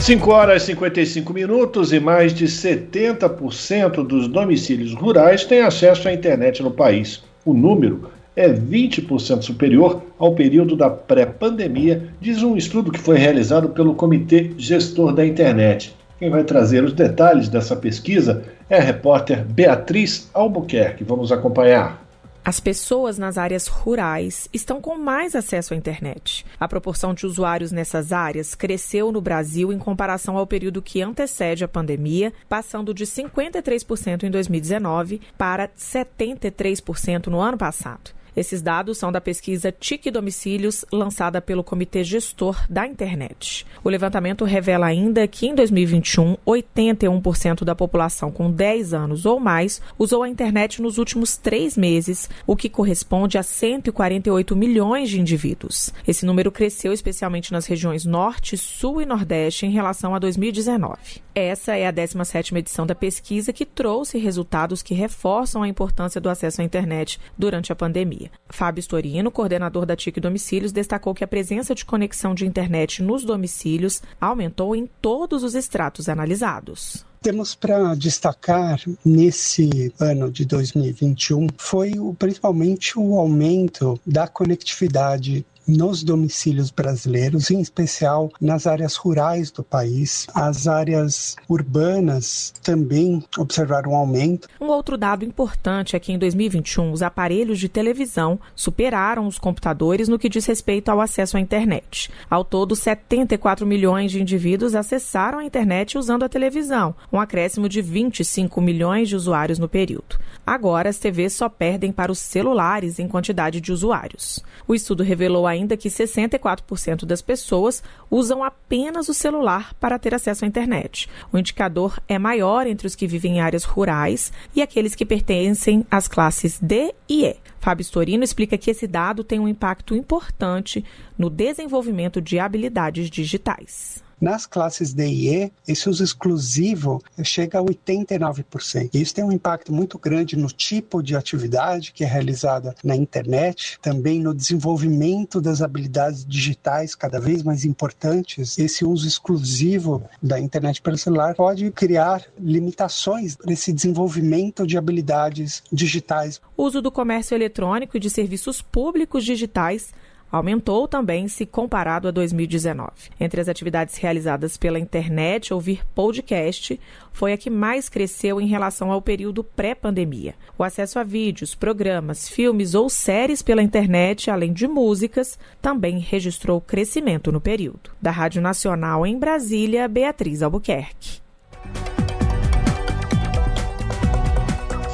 [0.00, 6.12] 5 horas e 55 minutos e mais de 70% dos domicílios rurais têm acesso à
[6.14, 7.22] internet no país.
[7.44, 13.70] O número é 20% superior ao período da pré-pandemia, diz um estudo que foi realizado
[13.70, 15.92] pelo Comitê Gestor da Internet.
[16.20, 21.02] Quem vai trazer os detalhes dessa pesquisa é a repórter Beatriz Albuquerque.
[21.02, 22.06] Vamos acompanhar.
[22.44, 26.46] As pessoas nas áreas rurais estão com mais acesso à internet.
[26.60, 31.64] A proporção de usuários nessas áreas cresceu no Brasil em comparação ao período que antecede
[31.64, 38.17] a pandemia, passando de 53% em 2019 para 73% no ano passado.
[38.36, 43.66] Esses dados são da pesquisa TIC Domicílios, lançada pelo Comitê Gestor da Internet.
[43.82, 49.80] O levantamento revela ainda que em 2021, 81% da população com 10 anos ou mais
[49.98, 55.92] usou a internet nos últimos três meses, o que corresponde a 148 milhões de indivíduos.
[56.06, 60.96] Esse número cresceu especialmente nas regiões Norte, Sul e Nordeste em relação a 2019.
[61.34, 66.28] Essa é a 17ª edição da pesquisa que trouxe resultados que reforçam a importância do
[66.28, 68.27] acesso à internet durante a pandemia.
[68.48, 73.24] Fábio Storino, coordenador da TIC Domicílios, destacou que a presença de conexão de internet nos
[73.24, 77.06] domicílios aumentou em todos os estratos analisados.
[77.20, 86.02] Temos para destacar nesse ano de 2021 foi o, principalmente o aumento da conectividade nos
[86.02, 90.26] domicílios brasileiros, em especial nas áreas rurais do país.
[90.34, 94.48] As áreas urbanas também observaram um aumento.
[94.58, 100.08] Um outro dado importante é que em 2021 os aparelhos de televisão superaram os computadores
[100.08, 102.10] no que diz respeito ao acesso à internet.
[102.30, 107.82] Ao todo, 74 milhões de indivíduos acessaram a internet usando a televisão, um acréscimo de
[107.82, 110.18] 25 milhões de usuários no período.
[110.46, 114.42] Agora, as TVs só perdem para os celulares em quantidade de usuários.
[114.66, 120.14] O estudo revelou ainda ainda que 64% das pessoas usam apenas o celular para ter
[120.14, 121.08] acesso à internet.
[121.32, 125.84] O indicador é maior entre os que vivem em áreas rurais e aqueles que pertencem
[125.90, 127.36] às classes D e E.
[127.60, 130.84] Fábio Storino explica que esse dado tem um impacto importante
[131.18, 134.07] no desenvolvimento de habilidades digitais.
[134.20, 138.90] Nas classes D e E, esse uso exclusivo chega a 89%.
[138.94, 143.78] Isso tem um impacto muito grande no tipo de atividade que é realizada na internet,
[143.80, 148.58] também no desenvolvimento das habilidades digitais cada vez mais importantes.
[148.58, 155.62] Esse uso exclusivo da internet pelo celular pode criar limitações para esse desenvolvimento de habilidades
[155.72, 156.40] digitais.
[156.56, 159.92] O uso do comércio eletrônico e de serviços públicos digitais
[160.30, 162.90] aumentou também se comparado a 2019.
[163.18, 166.78] Entre as atividades realizadas pela internet, ouvir podcast
[167.12, 170.34] foi a que mais cresceu em relação ao período pré-pandemia.
[170.56, 176.60] O acesso a vídeos, programas, filmes ou séries pela internet, além de músicas, também registrou
[176.60, 177.90] crescimento no período.
[178.00, 181.20] Da Rádio Nacional em Brasília, Beatriz Albuquerque.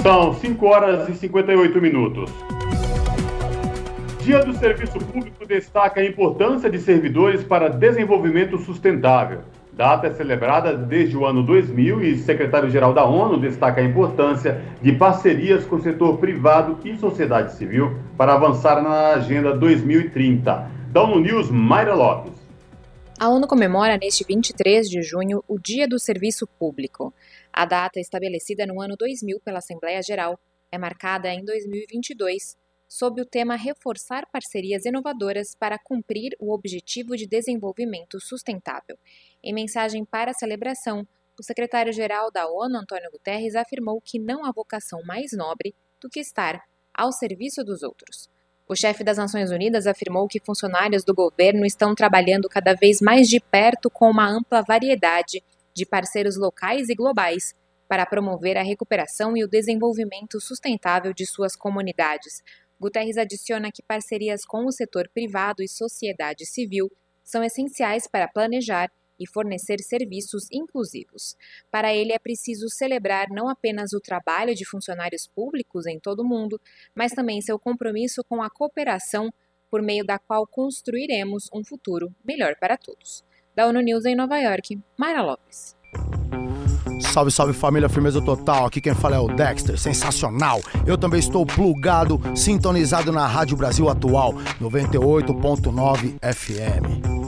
[0.03, 2.31] São 5 horas e 58 minutos.
[4.25, 9.43] Dia do Serviço Público destaca a importância de servidores para desenvolvimento sustentável.
[9.71, 14.93] Data é celebrada desde o ano 2000 e secretário-geral da ONU destaca a importância de
[14.93, 20.71] parcerias com o setor privado e sociedade civil para avançar na Agenda 2030.
[20.91, 22.33] Da ONU News, Mayra Lopes.
[23.21, 27.13] A ONU comemora neste 23 de junho o Dia do Serviço Público.
[27.53, 30.41] A data estabelecida no ano 2000 pela Assembleia Geral
[30.73, 32.64] é marcada em 2022
[32.95, 38.97] sob o tema Reforçar parcerias inovadoras para cumprir o Objetivo de Desenvolvimento Sustentável.
[39.43, 41.05] Em mensagem para a celebração,
[41.37, 46.21] o secretário-geral da ONU, Antônio Guterres, afirmou que não há vocação mais nobre do que
[46.21, 46.63] estar
[46.97, 48.31] ao serviço dos outros.
[48.69, 53.29] O chefe das Nações Unidas afirmou que funcionários do governo estão trabalhando cada vez mais
[53.29, 55.43] de perto com uma ampla variedade
[55.75, 57.57] de parceiros locais e globais
[57.89, 62.43] para promover a recuperação e o desenvolvimento sustentável de suas comunidades.
[62.85, 66.93] Guterres adiciona que parcerias com o setor privado e sociedade civil
[67.25, 71.35] são essenciais para planejar e fornecer serviços inclusivos.
[71.71, 76.29] Para ele, é preciso celebrar não apenas o trabalho de funcionários públicos em todo o
[76.29, 76.61] mundo,
[76.95, 79.33] mas também seu compromisso com a cooperação,
[79.71, 83.25] por meio da qual construiremos um futuro melhor para todos.
[83.57, 85.75] Da ONU News em Nova York, Mayra Lopes.
[87.01, 88.67] Salve, salve família, firmeza total.
[88.67, 90.61] Aqui quem fala é o Dexter, sensacional.
[90.87, 97.25] Eu também estou plugado, sintonizado na Rádio Brasil Atual, 98.9 FM.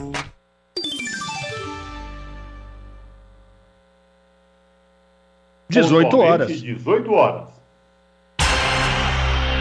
[5.69, 6.47] 18 horas.
[6.61, 7.47] 18 horas.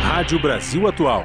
[0.03, 1.25] Rádio Brasil Atual.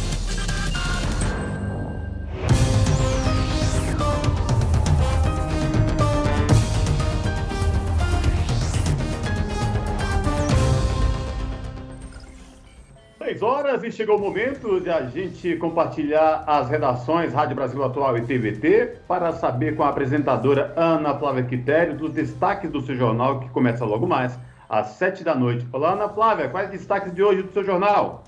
[13.41, 18.21] horas e chegou o momento de a gente compartilhar as redações Rádio Brasil Atual e
[18.21, 23.49] TVT para saber com a apresentadora Ana Flávia Quitério dos destaques do seu jornal que
[23.49, 24.37] começa logo mais
[24.69, 25.67] às sete da noite.
[25.71, 28.23] Olá, Ana Flávia, quais destaques de hoje do seu jornal?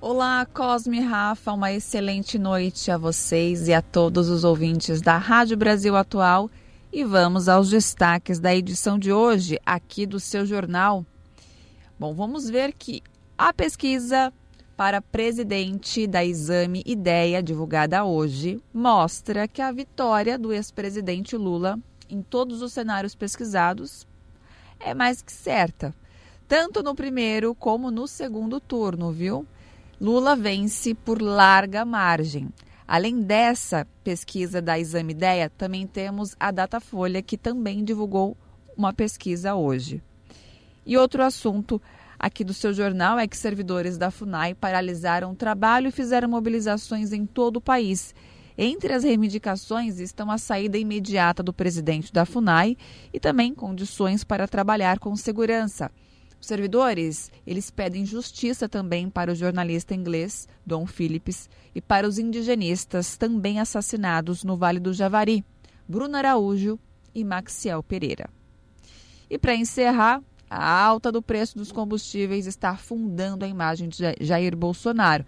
[0.00, 5.56] Olá, Cosme Rafa, uma excelente noite a vocês e a todos os ouvintes da Rádio
[5.56, 6.50] Brasil Atual.
[6.92, 11.04] E vamos aos destaques da edição de hoje aqui do seu jornal.
[11.98, 13.02] Bom, vamos ver que
[13.36, 14.32] a pesquisa
[14.76, 21.78] para presidente da Exame Ideia, divulgada hoje, mostra que a vitória do ex-presidente Lula
[22.10, 24.06] em todos os cenários pesquisados
[24.80, 25.94] é mais que certa,
[26.48, 29.46] tanto no primeiro como no segundo turno, viu?
[30.00, 32.48] Lula vence por larga margem.
[32.86, 38.36] Além dessa pesquisa da Exame Ideia, também temos a Datafolha, que também divulgou
[38.76, 40.02] uma pesquisa hoje.
[40.84, 41.80] E outro assunto
[42.24, 47.12] aqui do seu jornal é que servidores da FUNAI paralisaram o trabalho e fizeram mobilizações
[47.12, 48.14] em todo o país.
[48.56, 52.78] Entre as reivindicações estão a saída imediata do presidente da FUNAI
[53.12, 55.90] e também condições para trabalhar com segurança.
[56.40, 62.18] Os servidores, eles pedem justiça também para o jornalista inglês Dom Phillips e para os
[62.18, 65.44] indigenistas também assassinados no Vale do Javari,
[65.86, 66.78] Bruno Araújo
[67.14, 68.30] e Maxiel Pereira.
[69.28, 70.22] E para encerrar,
[70.56, 75.24] a alta do preço dos combustíveis está afundando a imagem de Jair Bolsonaro.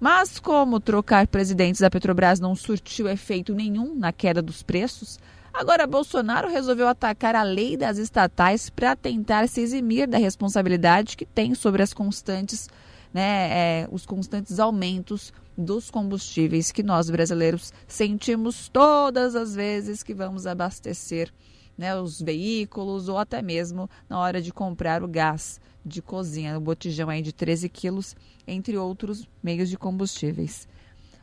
[0.00, 5.18] Mas como trocar presidentes da Petrobras não surtiu efeito nenhum na queda dos preços,
[5.52, 11.26] agora Bolsonaro resolveu atacar a lei das estatais para tentar se eximir da responsabilidade que
[11.26, 12.68] tem sobre as constantes,
[13.12, 13.48] né,
[13.82, 20.46] é, os constantes aumentos dos combustíveis que nós brasileiros sentimos todas as vezes que vamos
[20.46, 21.32] abastecer
[21.78, 26.60] né, os veículos ou até mesmo na hora de comprar o gás de cozinha, o
[26.60, 28.16] botijão aí de 13 quilos,
[28.46, 30.68] entre outros meios de combustíveis.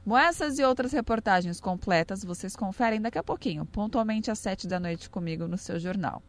[0.06, 4.80] Bom, essas e outras reportagens completas vocês conferem daqui a pouquinho, pontualmente às 7 da
[4.80, 6.24] noite comigo no seu jornal.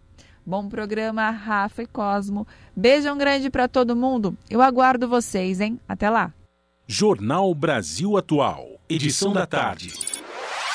[0.45, 2.47] Bom programa, Rafa e Cosmo.
[2.75, 4.37] Beijão grande para todo mundo.
[4.49, 5.81] Eu aguardo vocês, hein?
[5.89, 6.33] Até lá.
[6.87, 9.93] Jornal Brasil Atual, edição da tarde.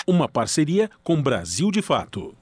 [0.06, 2.36] Uma parceria com Brasil de Fato.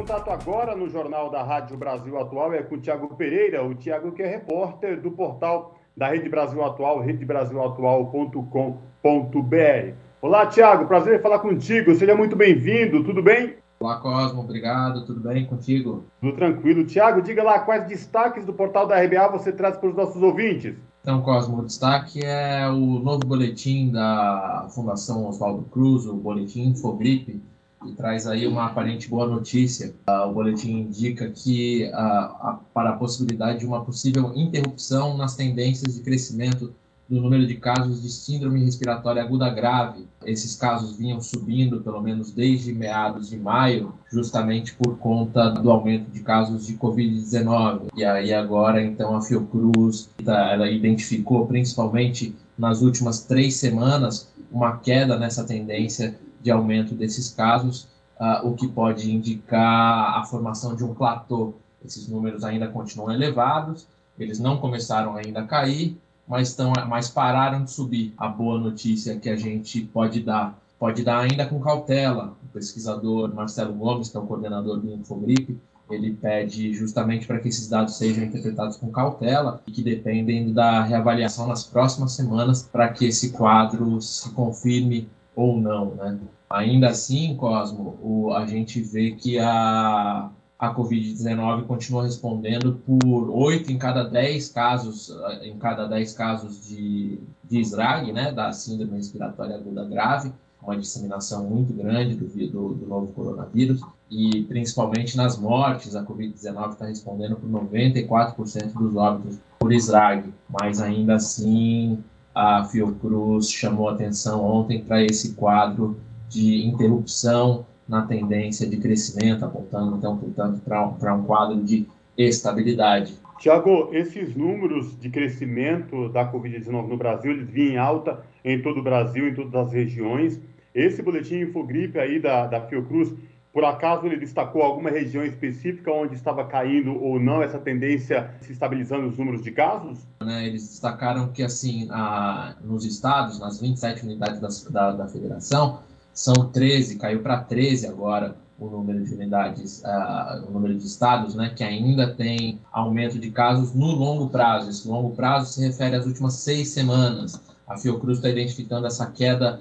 [0.00, 4.12] Contato agora no Jornal da Rádio Brasil Atual é com o Tiago Pereira, o Tiago
[4.12, 9.94] que é repórter do portal da Rede Brasil Atual, redebrasilatual.com.br.
[10.22, 13.56] Olá, Tiago, prazer em falar contigo, seja muito bem-vindo, tudo bem?
[13.78, 16.04] Olá, Cosmo, obrigado, tudo bem contigo?
[16.18, 16.86] Tudo tranquilo.
[16.86, 20.76] Tiago, diga lá quais destaques do portal da RBA você traz para os nossos ouvintes.
[21.02, 27.42] Então, Cosmo, o destaque é o novo boletim da Fundação Oswaldo Cruz, o boletim Infogripe,
[27.86, 29.94] e traz aí uma aparente boa notícia.
[30.08, 35.34] Uh, o boletim indica que uh, a, para a possibilidade de uma possível interrupção nas
[35.34, 36.74] tendências de crescimento
[37.10, 40.06] do número de casos de síndrome respiratória aguda grave.
[40.24, 46.08] Esses casos vinham subindo, pelo menos desde meados de maio, justamente por conta do aumento
[46.12, 47.88] de casos de Covid-19.
[47.96, 54.76] E aí agora, então, a Fiocruz, tá, ela identificou principalmente nas últimas três semanas uma
[54.76, 57.88] queda nessa tendência de aumento desses casos,
[58.20, 61.54] uh, o que pode indicar a formação de um platô.
[61.84, 63.86] Esses números ainda continuam elevados,
[64.18, 65.96] Eles não começaram ainda a cair,
[66.28, 68.12] mas, tão, mas pararam de subir.
[68.18, 72.36] A boa notícia que a gente pode dar, pode dar ainda com cautela.
[72.44, 75.58] O pesquisador Marcelo Gomes, que é o coordenador do Infogripe,
[75.90, 80.82] ele pede justamente para que esses dados sejam interpretados com cautela e que dependem da
[80.82, 85.08] reavaliação nas próximas semanas para que esse quadro se confirme
[85.40, 86.18] ou não, né?
[86.48, 93.70] Ainda assim, Cosmo, o, a gente vê que a, a Covid-19 continua respondendo por 8
[93.70, 99.56] em cada 10 casos, em cada 10 casos de, de SRAG, né, da síndrome respiratória
[99.56, 103.80] aguda grave, uma disseminação muito grande do, do, do novo coronavírus,
[104.10, 110.80] e principalmente nas mortes, a Covid-19 está respondendo por 94% dos óbitos por SRAG, mas
[110.80, 112.02] ainda assim
[112.34, 119.96] a Fiocruz chamou atenção ontem para esse quadro de interrupção na tendência de crescimento, apontando
[119.96, 123.14] então, portanto, para um quadro de estabilidade.
[123.40, 128.80] Tiago, esses números de crescimento da Covid-19 no Brasil, eles vinham em alta em todo
[128.80, 130.38] o Brasil, em todas as regiões.
[130.74, 133.12] Esse boletim Infogripe aí da, da Fiocruz,
[133.52, 138.52] por acaso ele destacou alguma região específica onde estava caindo ou não essa tendência se
[138.52, 139.98] estabilizando os números de casos?
[140.22, 145.80] Né, eles destacaram que, assim, a, nos estados, nas 27 unidades da, da, da federação,
[146.12, 151.34] são 13, caiu para 13 agora o número de unidades, uh, o número de estados,
[151.34, 154.68] né, que ainda tem aumento de casos no longo prazo.
[154.68, 157.40] Esse longo prazo se refere às últimas seis semanas.
[157.66, 159.60] A Fiocruz está identificando essa queda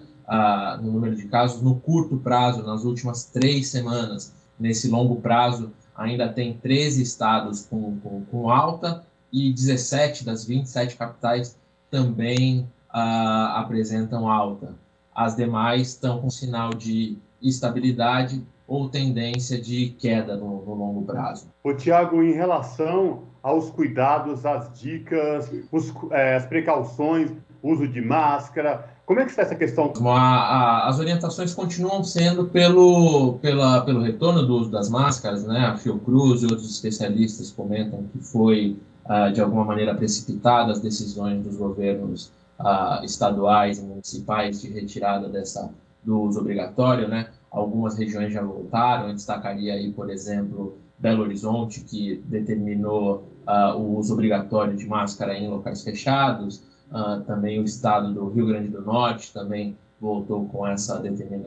[0.82, 4.34] no número de casos no curto prazo, nas últimas três semanas.
[4.60, 10.96] Nesse longo prazo, ainda tem 13 estados com, com, com alta e 17 das 27
[10.96, 11.58] capitais
[11.90, 14.76] também uh, apresentam alta.
[15.14, 21.48] As demais estão com sinal de estabilidade ou tendência de queda no, no longo prazo.
[21.64, 27.32] O Tiago, em relação aos cuidados, às dicas, os, é, as precauções,
[27.64, 29.92] uso de máscara, como é que está essa questão?
[30.06, 35.62] A, a, as orientações continuam sendo pelo, pela, pelo retorno do uso das máscaras, né?
[35.62, 41.42] A Fiocruz e outros especialistas comentam que foi, uh, de alguma maneira, precipitada as decisões
[41.42, 45.72] dos governos uh, estaduais e municipais de retirada dessa
[46.04, 47.30] do uso obrigatório, né?
[47.50, 53.98] Algumas regiões já voltaram, eu destacaria aí, por exemplo, Belo Horizonte, que determinou uh, o
[53.98, 56.62] uso obrigatório de máscara em locais fechados,
[56.92, 61.02] uh, também o estado do Rio Grande do Norte também voltou com essa,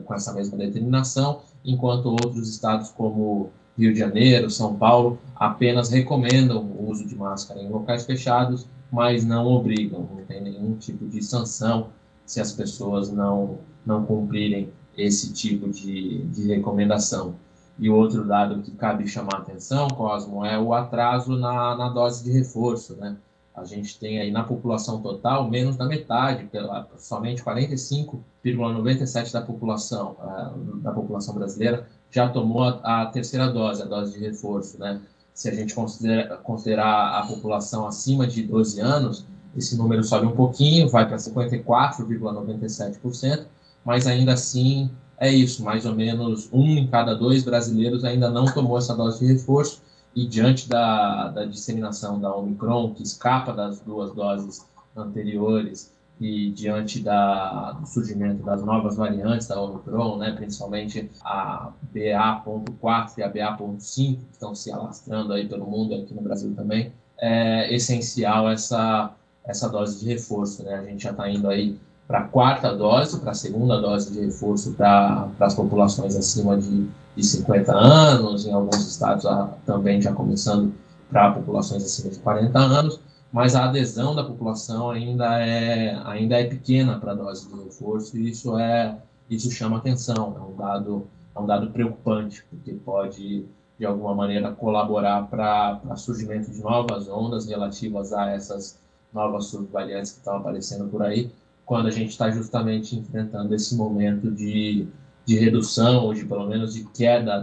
[0.05, 6.61] com essa mesma determinação, enquanto outros estados como Rio de Janeiro, São Paulo, apenas recomendam
[6.61, 11.19] o uso de máscara em locais fechados mas não obrigam, não tem nenhum tipo de
[11.23, 11.89] sanção
[12.27, 17.33] se as pessoas não, não cumprirem esse tipo de, de recomendação.
[17.79, 22.31] E outro dado que cabe chamar atenção, Cosmo, é o atraso na, na dose de
[22.31, 23.17] reforço, né?
[23.55, 30.15] A gente tem aí na população total menos da metade, pela, somente 45,97% da população,
[30.19, 35.01] uh, da população brasileira já tomou a, a terceira dose, a dose de reforço, né?
[35.33, 39.25] Se a gente considera, considerar a população acima de 12 anos,
[39.57, 43.47] esse número sobe um pouquinho, vai para 54,97%,
[43.83, 48.45] mas ainda assim é isso, mais ou menos um em cada dois brasileiros ainda não
[48.45, 49.81] tomou essa dose de reforço,
[50.15, 57.01] e diante da, da disseminação da Omicron, que escapa das duas doses anteriores, e diante
[57.01, 64.17] da, do surgimento das novas variantes da Omicron, né, principalmente a BA.4 e a BA.5,
[64.17, 69.11] que estão se alastrando aí pelo mundo, aqui no Brasil também, é essencial essa,
[69.45, 70.63] essa dose de reforço.
[70.63, 70.75] Né?
[70.75, 74.19] A gente já está indo aí para a quarta dose, para a segunda dose de
[74.25, 79.25] reforço para as populações acima de, de 50 anos, em alguns estados
[79.65, 80.73] também já começando
[81.09, 82.99] para populações acima de 40 anos
[83.33, 88.15] mas a adesão da população ainda é, ainda é pequena para a dose de reforço
[88.15, 88.95] e isso, é,
[89.27, 93.43] isso chama atenção, é um dado, é um dado preocupante, porque pode,
[93.79, 98.77] de alguma maneira, colaborar para o surgimento de novas ondas relativas a essas
[99.11, 101.31] novas subvariantes que estão aparecendo por aí,
[101.65, 104.87] quando a gente está justamente enfrentando esse momento de,
[105.25, 107.41] de redução, ou de pelo menos de queda,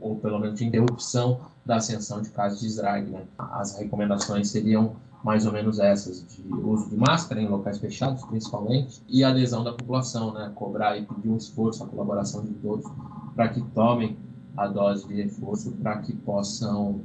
[0.00, 3.10] ou pelo menos de interrupção da ascensão de casos de SRAG.
[3.10, 3.22] Né?
[3.38, 9.02] As recomendações seriam mais ou menos essas, de uso de máscara em locais fechados, principalmente,
[9.08, 10.52] e adesão da população, né?
[10.54, 12.84] Cobrar e pedir um esforço, a colaboração de todos,
[13.34, 14.18] para que tomem
[14.54, 17.00] a dose de reforço, para que possam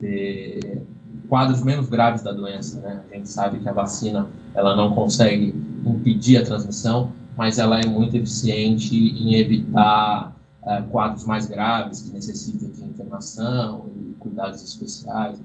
[0.00, 0.82] ter
[1.28, 3.04] quadros menos graves da doença, né?
[3.08, 5.54] A gente sabe que a vacina, ela não consegue
[5.86, 12.10] impedir a transmissão, mas ela é muito eficiente em evitar uh, quadros mais graves, que
[12.10, 15.40] necessitem de internação e cuidados especiais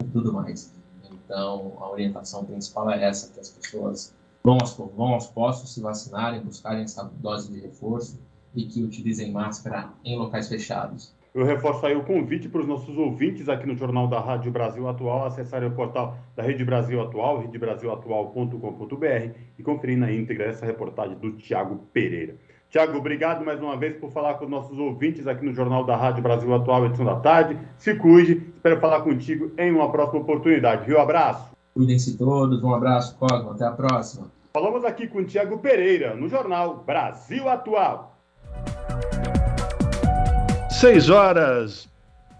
[0.00, 0.72] e tudo mais.
[1.12, 5.80] Então, a orientação principal é essa, que as pessoas vão aos, vão aos postos se
[5.80, 8.20] vacinarem, buscarem essa dose de reforço
[8.54, 11.12] e que utilizem máscara em locais fechados.
[11.34, 14.88] Eu reforço aí o convite para os nossos ouvintes aqui no Jornal da Rádio Brasil
[14.88, 21.18] Atual acessarem o portal da Rede Brasil Atual, redebrasilatual.com.br e conferir na íntegra essa reportagem
[21.18, 22.36] do Tiago Pereira.
[22.70, 25.96] Tiago, obrigado mais uma vez por falar com os nossos ouvintes aqui no Jornal da
[25.96, 27.58] Rádio Brasil Atual, edição da tarde.
[27.78, 30.86] Se cuide, espero falar contigo em uma próxima oportunidade.
[30.86, 31.00] Viu?
[31.00, 31.50] Abraço.
[31.74, 34.30] Cuidem-se todos, um abraço, Cosmo, até a próxima.
[34.52, 38.16] Falamos aqui com o Tiago Pereira, no Jornal Brasil Atual.
[40.80, 41.88] 6 horas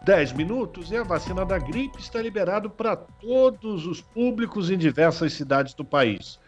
[0.05, 5.33] 10 minutos e a vacina da gripe está liberada para todos os públicos em diversas
[5.33, 6.39] cidades do país.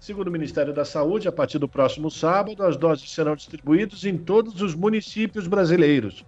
[0.00, 4.18] Segundo o Ministério da Saúde, a partir do próximo sábado, as doses serão distribuídas em
[4.18, 6.24] todos os municípios brasileiros.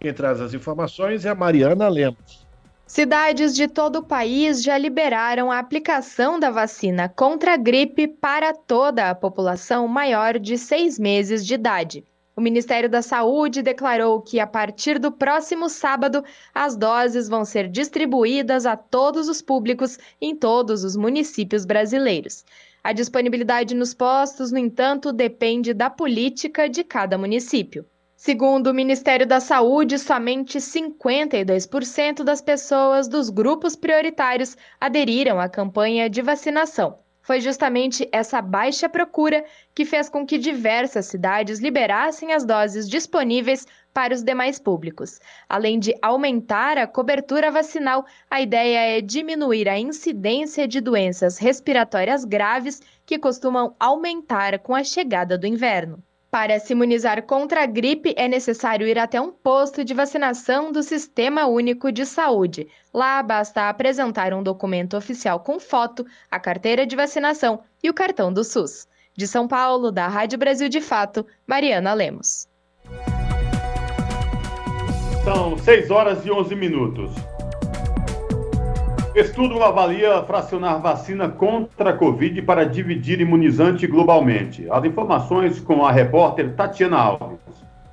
[0.00, 2.46] Quem traz as informações é a Mariana Lemos.
[2.86, 8.52] Cidades de todo o país já liberaram a aplicação da vacina contra a gripe para
[8.52, 12.04] toda a população maior de seis meses de idade.
[12.34, 17.68] O Ministério da Saúde declarou que, a partir do próximo sábado, as doses vão ser
[17.68, 22.42] distribuídas a todos os públicos em todos os municípios brasileiros.
[22.82, 27.84] A disponibilidade nos postos, no entanto, depende da política de cada município.
[28.16, 36.08] Segundo o Ministério da Saúde, somente 52% das pessoas dos grupos prioritários aderiram à campanha
[36.08, 36.98] de vacinação.
[37.22, 39.44] Foi justamente essa baixa procura
[39.74, 45.20] que fez com que diversas cidades liberassem as doses disponíveis para os demais públicos.
[45.48, 52.24] Além de aumentar a cobertura vacinal, a ideia é diminuir a incidência de doenças respiratórias
[52.24, 56.02] graves que costumam aumentar com a chegada do inverno.
[56.32, 60.82] Para se imunizar contra a gripe, é necessário ir até um posto de vacinação do
[60.82, 62.68] Sistema Único de Saúde.
[62.90, 68.32] Lá basta apresentar um documento oficial com foto, a carteira de vacinação e o cartão
[68.32, 68.88] do SUS.
[69.14, 72.48] De São Paulo, da Rádio Brasil de Fato, Mariana Lemos.
[75.24, 77.12] São 6 horas e 11 minutos.
[79.14, 84.66] Estudo avalia fracionar vacina contra a Covid para dividir imunizante globalmente.
[84.70, 87.38] As informações com a repórter Tatiana Alves.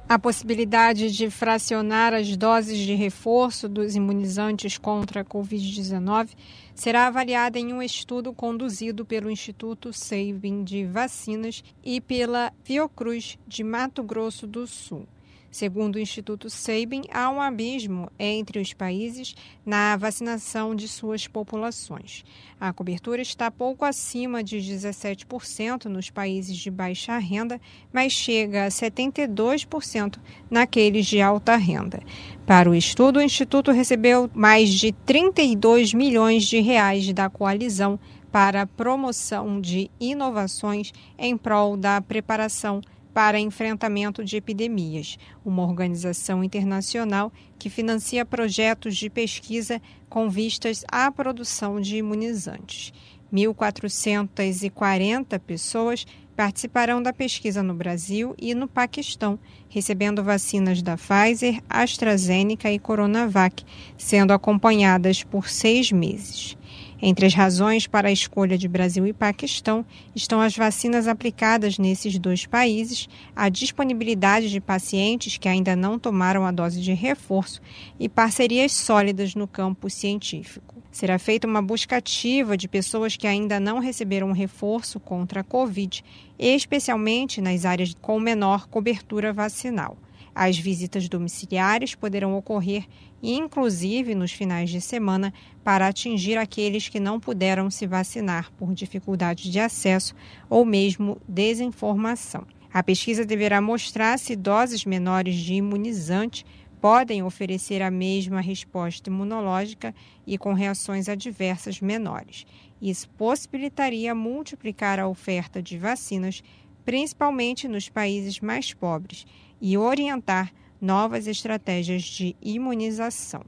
[0.08, 6.30] A possibilidade de fracionar as doses de reforço dos imunizantes contra a Covid-19
[6.74, 13.62] será avaliada em um estudo conduzido pelo Instituto Sabin de Vacinas e pela Fiocruz de
[13.62, 15.06] Mato Grosso do Sul.
[15.52, 19.36] Segundo o Instituto Sabin, há um abismo entre os países
[19.66, 22.24] na vacinação de suas populações.
[22.60, 27.60] A cobertura está pouco acima de 17% nos países de baixa renda,
[27.92, 30.20] mas chega a 72%
[30.52, 32.00] naqueles de alta renda.
[32.46, 38.00] Para o estudo, o Instituto recebeu mais de 32 milhões de reais da coalizão
[38.32, 42.82] para a promoção de inovações em prol da preparação
[43.14, 51.11] para enfrentamento de epidemias, uma organização internacional que financia projetos de pesquisa com vistas à
[51.11, 52.94] produção de imunizantes.
[53.34, 56.06] 1.440 pessoas
[56.36, 59.38] participarão da pesquisa no Brasil e no Paquistão,
[59.68, 63.65] recebendo vacinas da Pfizer, AstraZeneca e Coronavac,
[63.98, 66.57] sendo acompanhadas por seis meses.
[67.02, 72.20] Entre as razões para a escolha de Brasil e Paquistão estão as vacinas aplicadas nesses
[72.20, 77.62] dois países, a disponibilidade de pacientes que ainda não tomaram a dose de reforço
[77.98, 80.76] e parcerias sólidas no campo científico.
[80.92, 86.04] Será feita uma busca ativa de pessoas que ainda não receberam reforço contra a Covid,
[86.38, 89.98] especialmente nas áreas com menor cobertura vacinal.
[90.34, 92.86] As visitas domiciliares poderão ocorrer
[93.22, 95.34] inclusive nos finais de semana,
[95.64, 100.16] para atingir aqueles que não puderam se vacinar por dificuldade de acesso
[100.50, 102.46] ou mesmo desinformação.
[102.72, 106.46] A pesquisa deverá mostrar se doses menores de imunizante
[106.80, 109.94] podem oferecer a mesma resposta imunológica
[110.26, 112.46] e com reações adversas menores.
[112.82, 116.42] Isso possibilitaria multiplicar a oferta de vacinas,
[116.86, 119.26] principalmente nos países mais pobres,
[119.61, 123.41] e orientar novas estratégias de imunização.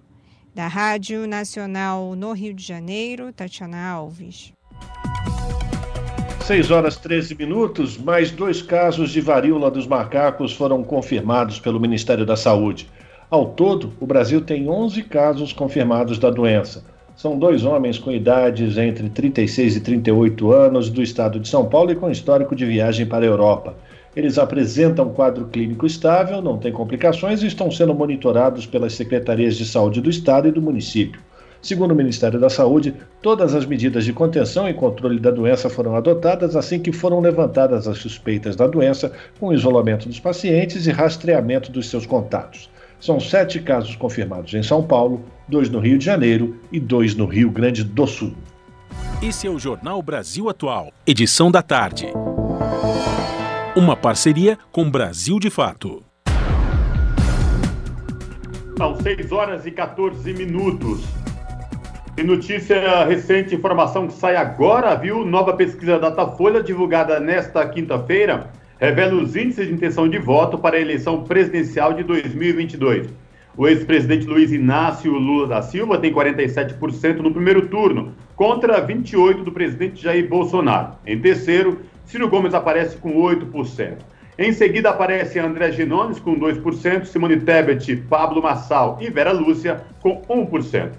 [0.53, 4.53] Da Rádio Nacional no Rio de Janeiro, Tatiana Alves.
[6.41, 12.25] 6 horas 13 minutos, mais dois casos de varíola dos macacos foram confirmados pelo Ministério
[12.25, 12.89] da Saúde.
[13.29, 16.83] Ao todo, o Brasil tem 11 casos confirmados da doença.
[17.15, 21.91] São dois homens com idades entre 36 e 38 anos do estado de São Paulo
[21.91, 23.75] e com histórico de viagem para a Europa.
[24.15, 29.65] Eles apresentam quadro clínico estável, não têm complicações e estão sendo monitorados pelas secretarias de
[29.65, 31.21] saúde do estado e do município.
[31.61, 35.95] Segundo o Ministério da Saúde, todas as medidas de contenção e controle da doença foram
[35.95, 41.71] adotadas assim que foram levantadas as suspeitas da doença, com isolamento dos pacientes e rastreamento
[41.71, 42.69] dos seus contatos.
[42.99, 47.25] São sete casos confirmados em São Paulo, dois no Rio de Janeiro e dois no
[47.27, 48.33] Rio Grande do Sul.
[49.21, 52.07] Esse é o Jornal Brasil Atual, edição da tarde.
[53.73, 56.03] Uma parceria com Brasil de Fato.
[58.77, 61.06] São 6 horas e 14 minutos.
[62.18, 65.26] E notícia recente, informação que sai agora, viu?
[65.26, 70.81] Nova pesquisa Datafolha, divulgada nesta quinta-feira, revela os índices de intenção de voto para a
[70.81, 73.07] eleição presidencial de 2022.
[73.56, 79.52] O ex-presidente Luiz Inácio Lula da Silva tem 47% no primeiro turno, contra 28% do
[79.52, 80.95] presidente Jair Bolsonaro.
[81.06, 81.80] Em terceiro,
[82.11, 83.95] Ciro Gomes aparece com 8%.
[84.38, 90.21] Em seguida aparece André Ginones com 2%, Simone Tebet, Pablo Massal e Vera Lúcia com
[90.23, 90.91] 1%.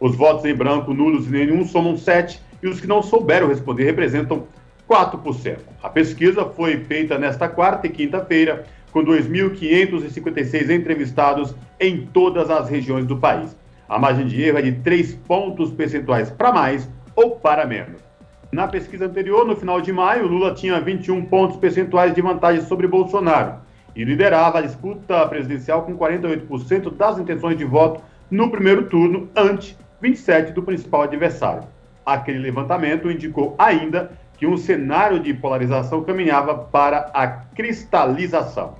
[0.00, 3.84] Os votos em branco, nulos e nenhum somam 7% e os que não souberam responder
[3.84, 4.46] representam
[4.88, 5.58] 4%.
[5.82, 13.04] A pesquisa foi feita nesta quarta e quinta-feira, com 2.556 entrevistados em todas as regiões
[13.04, 13.54] do país.
[13.86, 18.03] A margem de erro é de 3 pontos percentuais para mais ou para menos.
[18.54, 22.86] Na pesquisa anterior, no final de maio, Lula tinha 21 pontos percentuais de vantagem sobre
[22.86, 23.56] Bolsonaro
[23.96, 28.00] e liderava a disputa presidencial com 48% das intenções de voto
[28.30, 31.64] no primeiro turno, ante 27% do principal adversário.
[32.06, 38.76] Aquele levantamento indicou ainda que um cenário de polarização caminhava para a cristalização.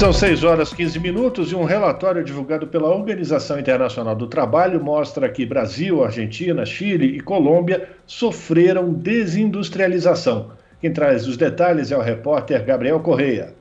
[0.00, 5.28] São 6 horas 15 minutos e um relatório divulgado pela Organização Internacional do Trabalho mostra
[5.28, 10.52] que Brasil, Argentina, Chile e Colômbia sofreram desindustrialização.
[10.80, 13.54] Quem traz os detalhes é o repórter Gabriel Correia.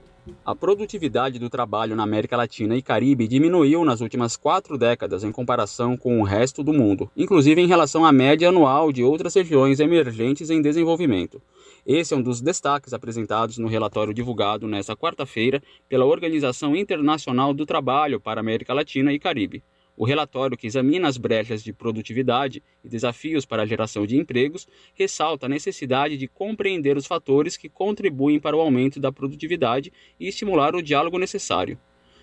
[0.46, 5.34] A produtividade do trabalho na América Latina e Caribe diminuiu nas últimas quatro décadas em
[5.34, 9.82] comparação com o resto do mundo, inclusive em relação à média anual de outras regiões
[9.82, 11.42] emergentes em desenvolvimento.
[11.86, 17.66] Esse é um dos destaques apresentados no relatório divulgado nesta quarta-feira pela Organização Internacional do
[17.66, 19.64] Trabalho para América Latina e Caribe.
[19.96, 24.66] O relatório, que examina as brechas de produtividade e desafios para a geração de empregos,
[24.94, 30.28] ressalta a necessidade de compreender os fatores que contribuem para o aumento da produtividade e
[30.28, 31.78] estimular o diálogo necessário.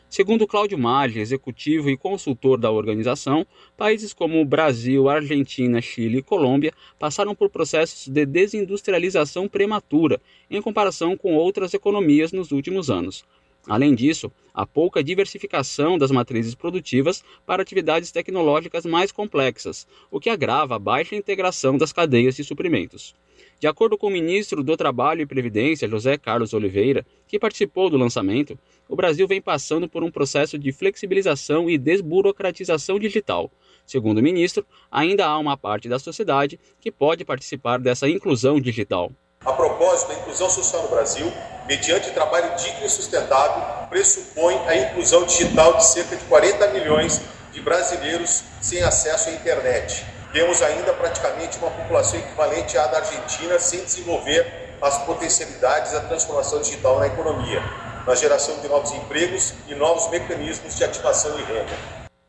[0.08, 3.44] Segundo Cláudio Maggi, executivo e consultor da organização,
[3.76, 11.16] países como Brasil, Argentina, Chile e Colômbia passaram por processos de desindustrialização prematura em comparação
[11.16, 13.24] com outras economias nos últimos anos.
[13.68, 20.30] Além disso, há pouca diversificação das matrizes produtivas para atividades tecnológicas mais complexas, o que
[20.30, 23.12] agrava a baixa integração das cadeias de suprimentos.
[23.58, 27.96] De acordo com o ministro do Trabalho e Previdência, José Carlos Oliveira, que participou do
[27.96, 33.50] lançamento, o Brasil vem passando por um processo de flexibilização e desburocratização digital.
[33.86, 39.10] Segundo o ministro, ainda há uma parte da sociedade que pode participar dessa inclusão digital.
[39.40, 41.32] A propósito, a inclusão social no Brasil,
[41.66, 47.22] mediante trabalho digno e sustentável, pressupõe a inclusão digital de cerca de 40 milhões
[47.52, 50.15] de brasileiros sem acesso à internet.
[50.36, 54.46] Temos ainda praticamente uma população equivalente à da Argentina sem desenvolver
[54.82, 57.62] as potencialidades da transformação digital na economia,
[58.06, 61.72] na geração de novos empregos e novos mecanismos de ativação e renda.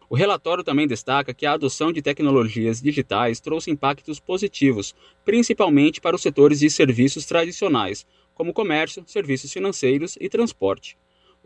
[0.09, 6.15] O relatório também destaca que a adoção de tecnologias digitais trouxe impactos positivos, principalmente para
[6.15, 10.97] os setores de serviços tradicionais, como comércio, serviços financeiros e transporte.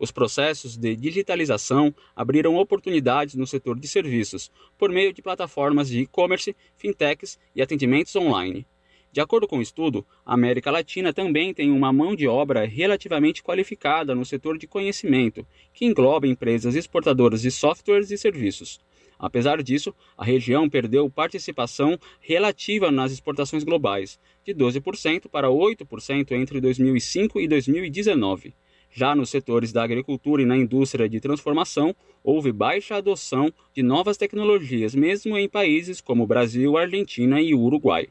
[0.02, 6.00] Os processos de digitalização abriram oportunidades no setor de serviços, por meio de plataformas de
[6.00, 8.66] e-commerce, fintechs e atendimentos online.
[9.12, 13.44] De acordo com o estudo, a América Latina também tem uma mão de obra relativamente
[13.44, 18.80] qualificada no setor de conhecimento, que engloba empresas exportadoras de softwares e serviços.
[19.16, 26.60] Apesar disso, a região perdeu participação relativa nas exportações globais, de 12% para 8% entre
[26.60, 28.52] 2005 e 2019.
[28.92, 34.16] Já nos setores da agricultura e na indústria de transformação, houve baixa adoção de novas
[34.16, 38.08] tecnologias, mesmo em países como Brasil, Argentina e Uruguai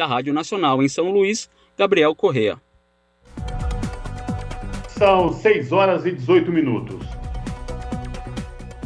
[0.00, 2.56] da Rádio Nacional em São Luís, Gabriel Correa.
[4.88, 7.06] São 6 horas e 18 minutos.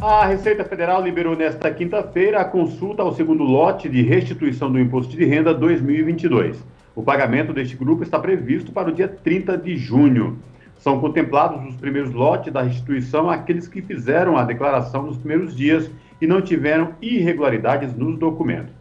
[0.01, 5.15] A Receita Federal liberou nesta quinta-feira a consulta ao segundo lote de restituição do Imposto
[5.15, 6.61] de Renda 2022.
[6.93, 10.37] O pagamento deste grupo está previsto para o dia 30 de junho.
[10.77, 15.89] São contemplados os primeiros lotes da restituição aqueles que fizeram a declaração nos primeiros dias
[16.21, 18.73] e não tiveram irregularidades nos documentos.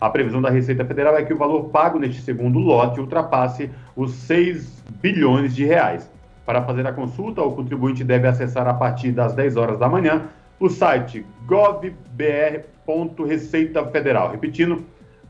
[0.00, 4.12] A previsão da Receita Federal é que o valor pago neste segundo lote ultrapasse os
[4.12, 6.10] 6 bilhões de reais.
[6.44, 10.26] Para fazer a consulta, o contribuinte deve acessar a partir das 10 horas da manhã
[10.60, 14.30] o site govbr.gov.br gov.receita federal.
[14.30, 14.84] Repetindo,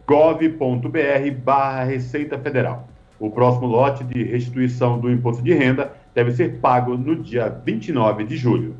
[0.06, 2.86] gov.br barra Receita Federal.
[3.18, 8.24] O próximo lote de restituição do imposto de renda deve ser pago no dia 29
[8.24, 8.74] de julho.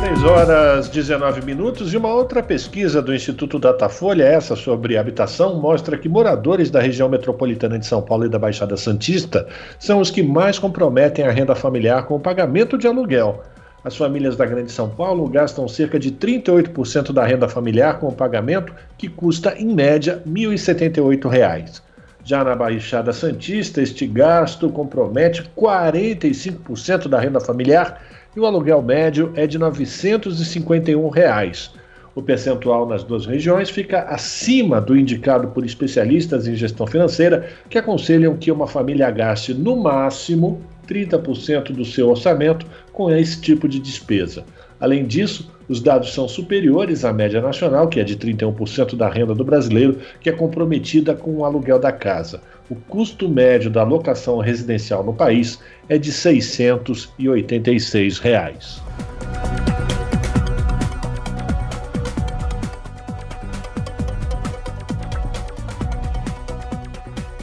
[0.00, 5.96] 6 horas 19 minutos e uma outra pesquisa do Instituto Datafolha, essa sobre habitação, mostra
[5.96, 9.46] que moradores da região metropolitana de São Paulo e da Baixada Santista
[9.78, 13.44] são os que mais comprometem a renda familiar com o pagamento de aluguel.
[13.84, 18.12] As famílias da Grande São Paulo gastam cerca de 38% da renda familiar com o
[18.12, 21.80] pagamento, que custa, em média, R$ 1.078.
[22.24, 28.02] Já na Baixada Santista, este gasto compromete 45% da renda familiar
[28.36, 31.72] e o aluguel médio é de 951 reais.
[32.14, 37.78] O percentual nas duas regiões fica acima do indicado por especialistas em gestão financeira, que
[37.78, 43.78] aconselham que uma família gaste no máximo 30% do seu orçamento com esse tipo de
[43.78, 44.44] despesa.
[44.80, 49.36] Além disso, os dados são superiores à média nacional, que é de 31% da renda
[49.36, 52.40] do brasileiro, que é comprometida com o aluguel da casa.
[52.68, 58.82] O custo médio da locação residencial no país é de 686 reais.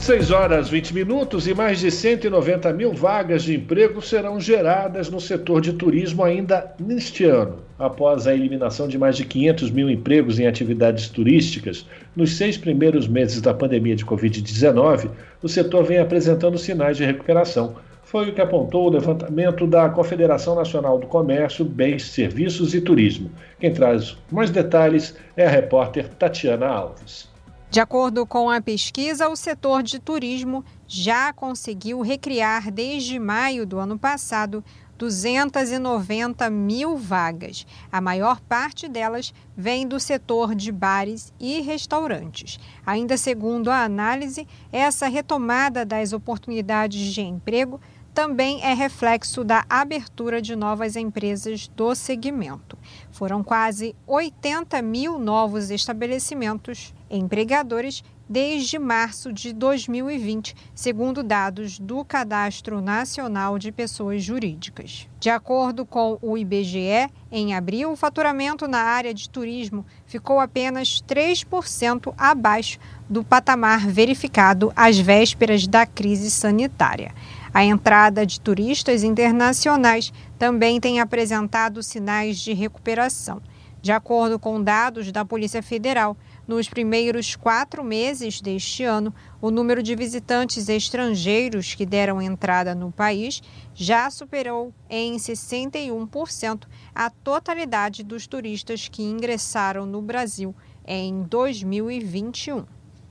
[0.07, 5.19] 6 horas 20 minutos e mais de 190 mil vagas de emprego serão geradas no
[5.19, 7.57] setor de turismo ainda neste ano.
[7.77, 11.85] Após a eliminação de mais de 500 mil empregos em atividades turísticas,
[12.15, 15.09] nos seis primeiros meses da pandemia de Covid-19,
[15.43, 17.75] o setor vem apresentando sinais de recuperação.
[18.01, 23.29] Foi o que apontou o levantamento da Confederação Nacional do Comércio, Bens, Serviços e Turismo.
[23.59, 27.35] Quem traz mais detalhes é a repórter Tatiana Alves.
[27.69, 33.77] De acordo com a pesquisa, o setor de turismo já conseguiu recriar desde maio do
[33.77, 34.63] ano passado
[34.97, 37.67] 290 mil vagas.
[37.91, 42.57] A maior parte delas vem do setor de bares e restaurantes.
[42.85, 47.81] Ainda segundo a análise, essa retomada das oportunidades de emprego
[48.17, 52.75] também é reflexo da abertura de novas empresas do segmento.
[53.11, 62.81] Foram quase 80 mil novos estabelecimentos empregadores desde março de 2020, segundo dados do Cadastro
[62.81, 65.07] Nacional de Pessoas Jurídicas.
[65.19, 71.03] De acordo com o IBGE, em abril, o faturamento na área de turismo ficou apenas
[71.07, 77.13] 3% abaixo do patamar verificado às vésperas da crise sanitária.
[77.57, 83.41] A entrada de turistas internacionais também tem apresentado sinais de recuperação.
[83.81, 86.15] De acordo com dados da Polícia Federal,
[86.47, 89.11] nos primeiros quatro meses deste ano,
[89.41, 93.41] o número de visitantes estrangeiros que deram entrada no país
[93.73, 100.55] já superou em 61% a totalidade dos turistas que ingressaram no Brasil
[100.85, 102.67] em 2021.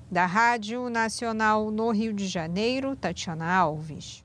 [0.08, 4.24] Da Rádio Nacional no Rio de Janeiro, Tatiana Alves.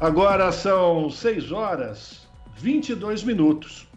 [0.00, 3.88] Agora são 6 horas 22 minutos.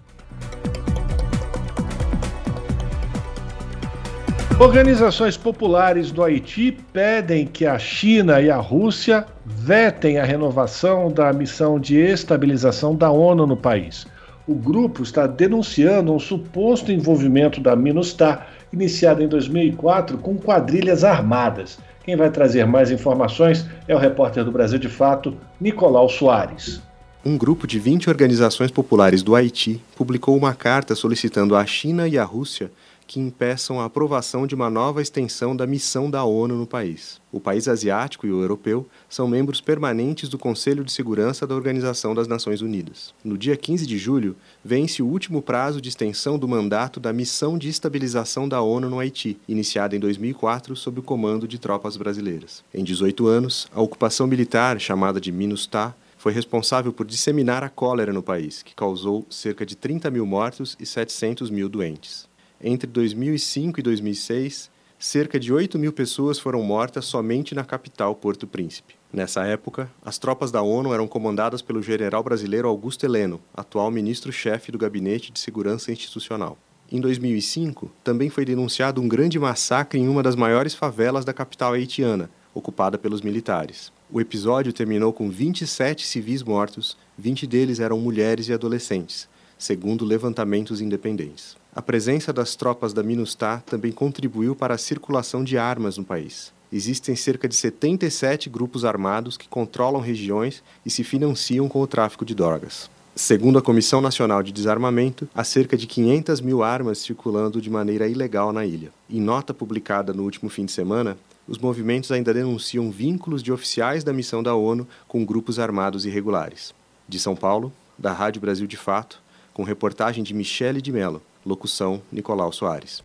[4.59, 11.33] Organizações populares do Haiti pedem que a China e a Rússia vetem a renovação da
[11.33, 14.05] missão de estabilização da ONU no país.
[14.47, 21.79] O grupo está denunciando um suposto envolvimento da MINUSTAH, iniciada em 2004, com quadrilhas armadas.
[22.03, 26.81] Quem vai trazer mais informações é o repórter do Brasil de Fato, Nicolau Soares.
[27.23, 32.17] Um grupo de 20 organizações populares do Haiti publicou uma carta solicitando à China e
[32.17, 32.71] à Rússia
[33.11, 37.19] que impeçam a aprovação de uma nova extensão da missão da ONU no país.
[37.29, 42.15] O país asiático e o europeu são membros permanentes do Conselho de Segurança da Organização
[42.15, 43.13] das Nações Unidas.
[43.21, 47.57] No dia 15 de julho, vence o último prazo de extensão do mandato da Missão
[47.57, 52.63] de Estabilização da ONU no Haiti, iniciada em 2004 sob o comando de tropas brasileiras.
[52.73, 58.13] Em 18 anos, a ocupação militar, chamada de MINUSTAH, foi responsável por disseminar a cólera
[58.13, 62.29] no país, que causou cerca de 30 mil mortos e 700 mil doentes.
[62.63, 64.69] Entre 2005 e 2006,
[64.99, 68.93] cerca de 8 mil pessoas foram mortas somente na capital, Porto Príncipe.
[69.11, 74.71] Nessa época, as tropas da ONU eram comandadas pelo general brasileiro Augusto Heleno, atual ministro-chefe
[74.71, 76.55] do Gabinete de Segurança Institucional.
[76.91, 81.73] Em 2005, também foi denunciado um grande massacre em uma das maiores favelas da capital
[81.73, 83.91] haitiana, ocupada pelos militares.
[84.11, 89.27] O episódio terminou com 27 civis mortos, 20 deles eram mulheres e adolescentes,
[89.57, 91.59] segundo levantamentos independentes.
[91.73, 96.51] A presença das tropas da MINUSTAH também contribuiu para a circulação de armas no país.
[96.69, 102.25] Existem cerca de 77 grupos armados que controlam regiões e se financiam com o tráfico
[102.25, 102.89] de drogas.
[103.15, 108.05] Segundo a Comissão Nacional de Desarmamento, há cerca de 500 mil armas circulando de maneira
[108.05, 108.91] ilegal na ilha.
[109.09, 111.17] Em nota publicada no último fim de semana,
[111.47, 116.73] os movimentos ainda denunciam vínculos de oficiais da missão da ONU com grupos armados irregulares.
[117.07, 119.21] De São Paulo, da Rádio Brasil de Fato,
[119.53, 123.03] com reportagem de Michele de Mello, locução Nicolau Soares.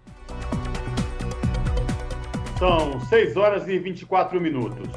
[2.59, 4.89] São 6 horas e 24 minutos.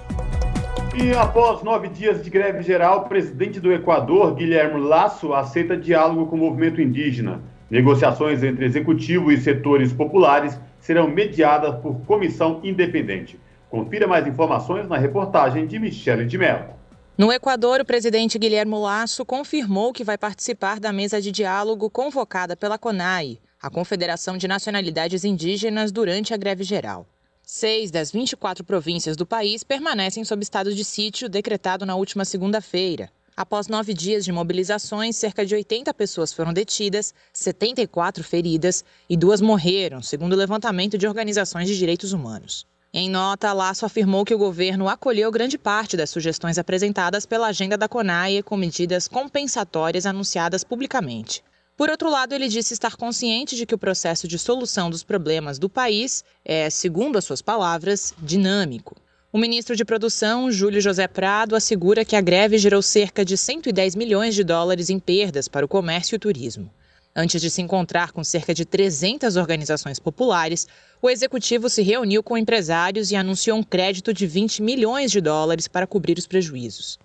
[0.96, 6.28] E após nove dias de greve geral, o presidente do Equador, Guilherme Lasso, aceita diálogo
[6.28, 7.42] com o movimento indígena.
[7.70, 13.40] Negociações entre executivo e setores populares serão mediadas por comissão independente.
[13.70, 16.79] Confira mais informações na reportagem de Michele de Mello.
[17.20, 22.56] No Equador, o presidente Guilherme Lasso confirmou que vai participar da mesa de diálogo convocada
[22.56, 27.06] pela CONAI, a Confederação de Nacionalidades Indígenas, durante a greve geral.
[27.44, 33.12] Seis das 24 províncias do país permanecem sob estado de sítio decretado na última segunda-feira.
[33.36, 39.42] Após nove dias de mobilizações, cerca de 80 pessoas foram detidas, 74 feridas e duas
[39.42, 42.66] morreram, segundo o levantamento de organizações de direitos humanos.
[42.92, 47.78] Em nota, Laço afirmou que o governo acolheu grande parte das sugestões apresentadas pela agenda
[47.78, 51.44] da CONAIE com medidas compensatórias anunciadas publicamente.
[51.78, 55.60] Por outro lado, ele disse estar consciente de que o processo de solução dos problemas
[55.60, 58.96] do país é, segundo as suas palavras, dinâmico.
[59.32, 63.96] O ministro de Produção, Júlio José Prado, assegura que a greve gerou cerca de 110
[63.96, 66.72] milhões de dólares em perdas para o comércio e o turismo.
[67.16, 70.68] Antes de se encontrar com cerca de 300 organizações populares,
[71.02, 75.68] o executivo se reuniu com empresários e anunciou um crédito de 20 milhões de dólares
[75.68, 77.00] para cobrir os prejuízos.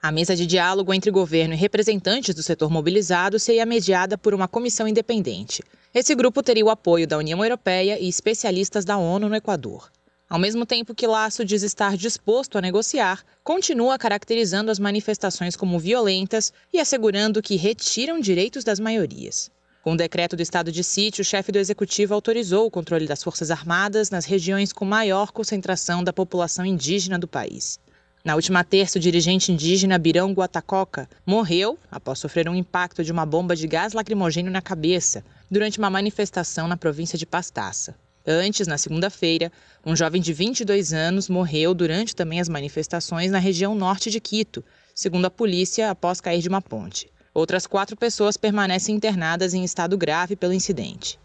[0.00, 4.46] A mesa de diálogo entre governo e representantes do setor mobilizado seria mediada por uma
[4.46, 5.60] comissão independente.
[5.92, 9.90] Esse grupo teria o apoio da União Europeia e especialistas da ONU no Equador.
[10.30, 15.78] Ao mesmo tempo que Laço diz estar disposto a negociar, continua caracterizando as manifestações como
[15.78, 19.50] violentas e assegurando que retiram direitos das maiorias.
[19.82, 23.22] Com o decreto do estado de sítio, o chefe do executivo autorizou o controle das
[23.22, 27.80] Forças Armadas nas regiões com maior concentração da população indígena do país.
[28.22, 33.24] Na última terça, o dirigente indígena Birão Guatacoca morreu após sofrer um impacto de uma
[33.24, 37.96] bomba de gás lacrimogêneo na cabeça durante uma manifestação na província de Pastaça.
[38.26, 39.50] Antes, na segunda-feira,
[39.84, 44.64] um jovem de 22 anos morreu durante também as manifestações na região norte de Quito,
[44.94, 47.10] segundo a polícia, após cair de uma ponte.
[47.32, 51.18] Outras quatro pessoas permanecem internadas em estado grave pelo incidente.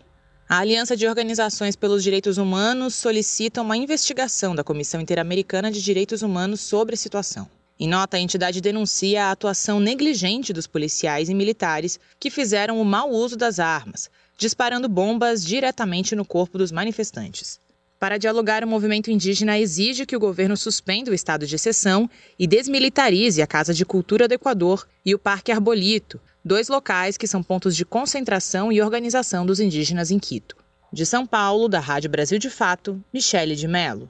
[0.48, 6.22] A Aliança de Organizações pelos Direitos Humanos solicita uma investigação da Comissão Interamericana de Direitos
[6.22, 7.50] Humanos sobre a situação.
[7.80, 12.86] Em nota, a entidade denuncia a atuação negligente dos policiais e militares que fizeram o
[12.86, 17.60] mau uso das armas, disparando bombas diretamente no corpo dos manifestantes.
[18.00, 22.46] Para dialogar, o movimento indígena exige que o governo suspenda o estado de exceção e
[22.46, 27.42] desmilitarize a Casa de Cultura do Equador e o Parque Arbolito, dois locais que são
[27.42, 30.58] pontos de concentração e organização dos indígenas em Quito.
[30.92, 34.10] De São Paulo, da Rádio Brasil de Fato, Michele de Mello.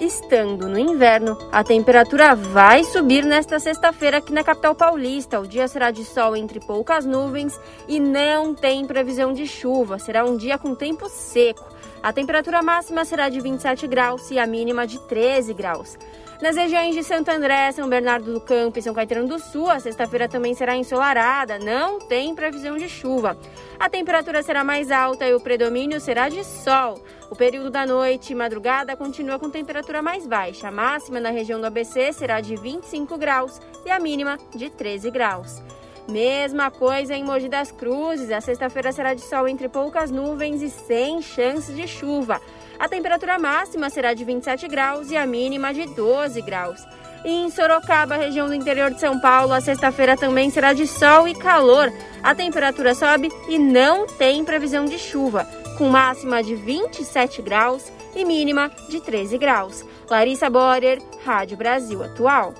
[0.00, 5.40] Estando no inverno, a temperatura vai subir nesta sexta-feira aqui na capital paulista.
[5.40, 9.98] O dia será de sol entre poucas nuvens e não tem previsão de chuva.
[9.98, 11.64] Será um dia com tempo seco.
[12.02, 15.96] A temperatura máxima será de 27 graus e a mínima de 13 graus.
[16.42, 19.78] Nas regiões de Santo André, São Bernardo do Campo e São Caetano do Sul, a
[19.78, 23.38] sexta-feira também será ensolarada, não tem previsão de chuva.
[23.78, 27.00] A temperatura será mais alta e o predomínio será de sol.
[27.30, 30.66] O período da noite e madrugada continua com temperatura mais baixa.
[30.66, 35.12] A máxima na região do ABC será de 25 graus e a mínima de 13
[35.12, 35.62] graus.
[36.08, 38.32] Mesma coisa em Mogi das Cruzes.
[38.32, 42.40] A sexta-feira será de sol entre poucas nuvens e sem chance de chuva.
[42.82, 46.84] A temperatura máxima será de 27 graus e a mínima de 12 graus.
[47.24, 51.28] E em Sorocaba, região do interior de São Paulo, a sexta-feira também será de sol
[51.28, 51.92] e calor.
[52.24, 55.44] A temperatura sobe e não tem previsão de chuva,
[55.78, 57.84] com máxima de 27 graus
[58.16, 59.84] e mínima de 13 graus.
[60.10, 62.52] Larissa Borer, Rádio Brasil Atual.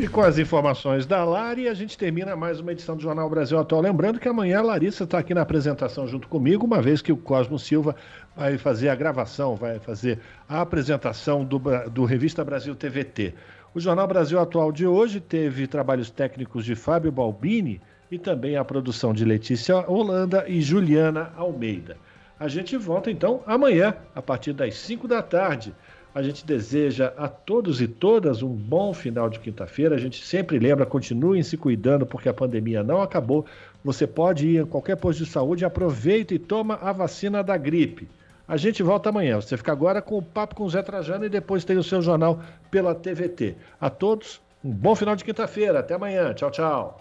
[0.00, 3.58] E com as informações da Lari, a gente termina mais uma edição do Jornal Brasil
[3.58, 3.80] Atual.
[3.80, 7.16] Lembrando que amanhã a Larissa está aqui na apresentação junto comigo, uma vez que o
[7.16, 7.94] Cosmo Silva
[8.36, 10.18] vai fazer a gravação, vai fazer
[10.48, 11.60] a apresentação do,
[11.90, 13.34] do Revista Brasil TVT.
[13.72, 17.80] O Jornal Brasil Atual de hoje teve trabalhos técnicos de Fábio Balbini
[18.10, 21.96] e também a produção de Letícia Holanda e Juliana Almeida.
[22.38, 25.72] A gente volta então amanhã, a partir das 5 da tarde.
[26.14, 29.96] A gente deseja a todos e todas um bom final de quinta-feira.
[29.96, 33.44] A gente sempre lembra, continuem se cuidando porque a pandemia não acabou.
[33.82, 38.08] Você pode ir a qualquer posto de saúde, aproveita e toma a vacina da gripe.
[38.46, 39.40] A gente volta amanhã.
[39.40, 42.00] Você fica agora com o Papo com o Zé Trajano e depois tem o seu
[42.00, 43.56] jornal pela TVT.
[43.80, 45.80] A todos, um bom final de quinta-feira.
[45.80, 46.32] Até amanhã.
[46.32, 47.00] Tchau, tchau.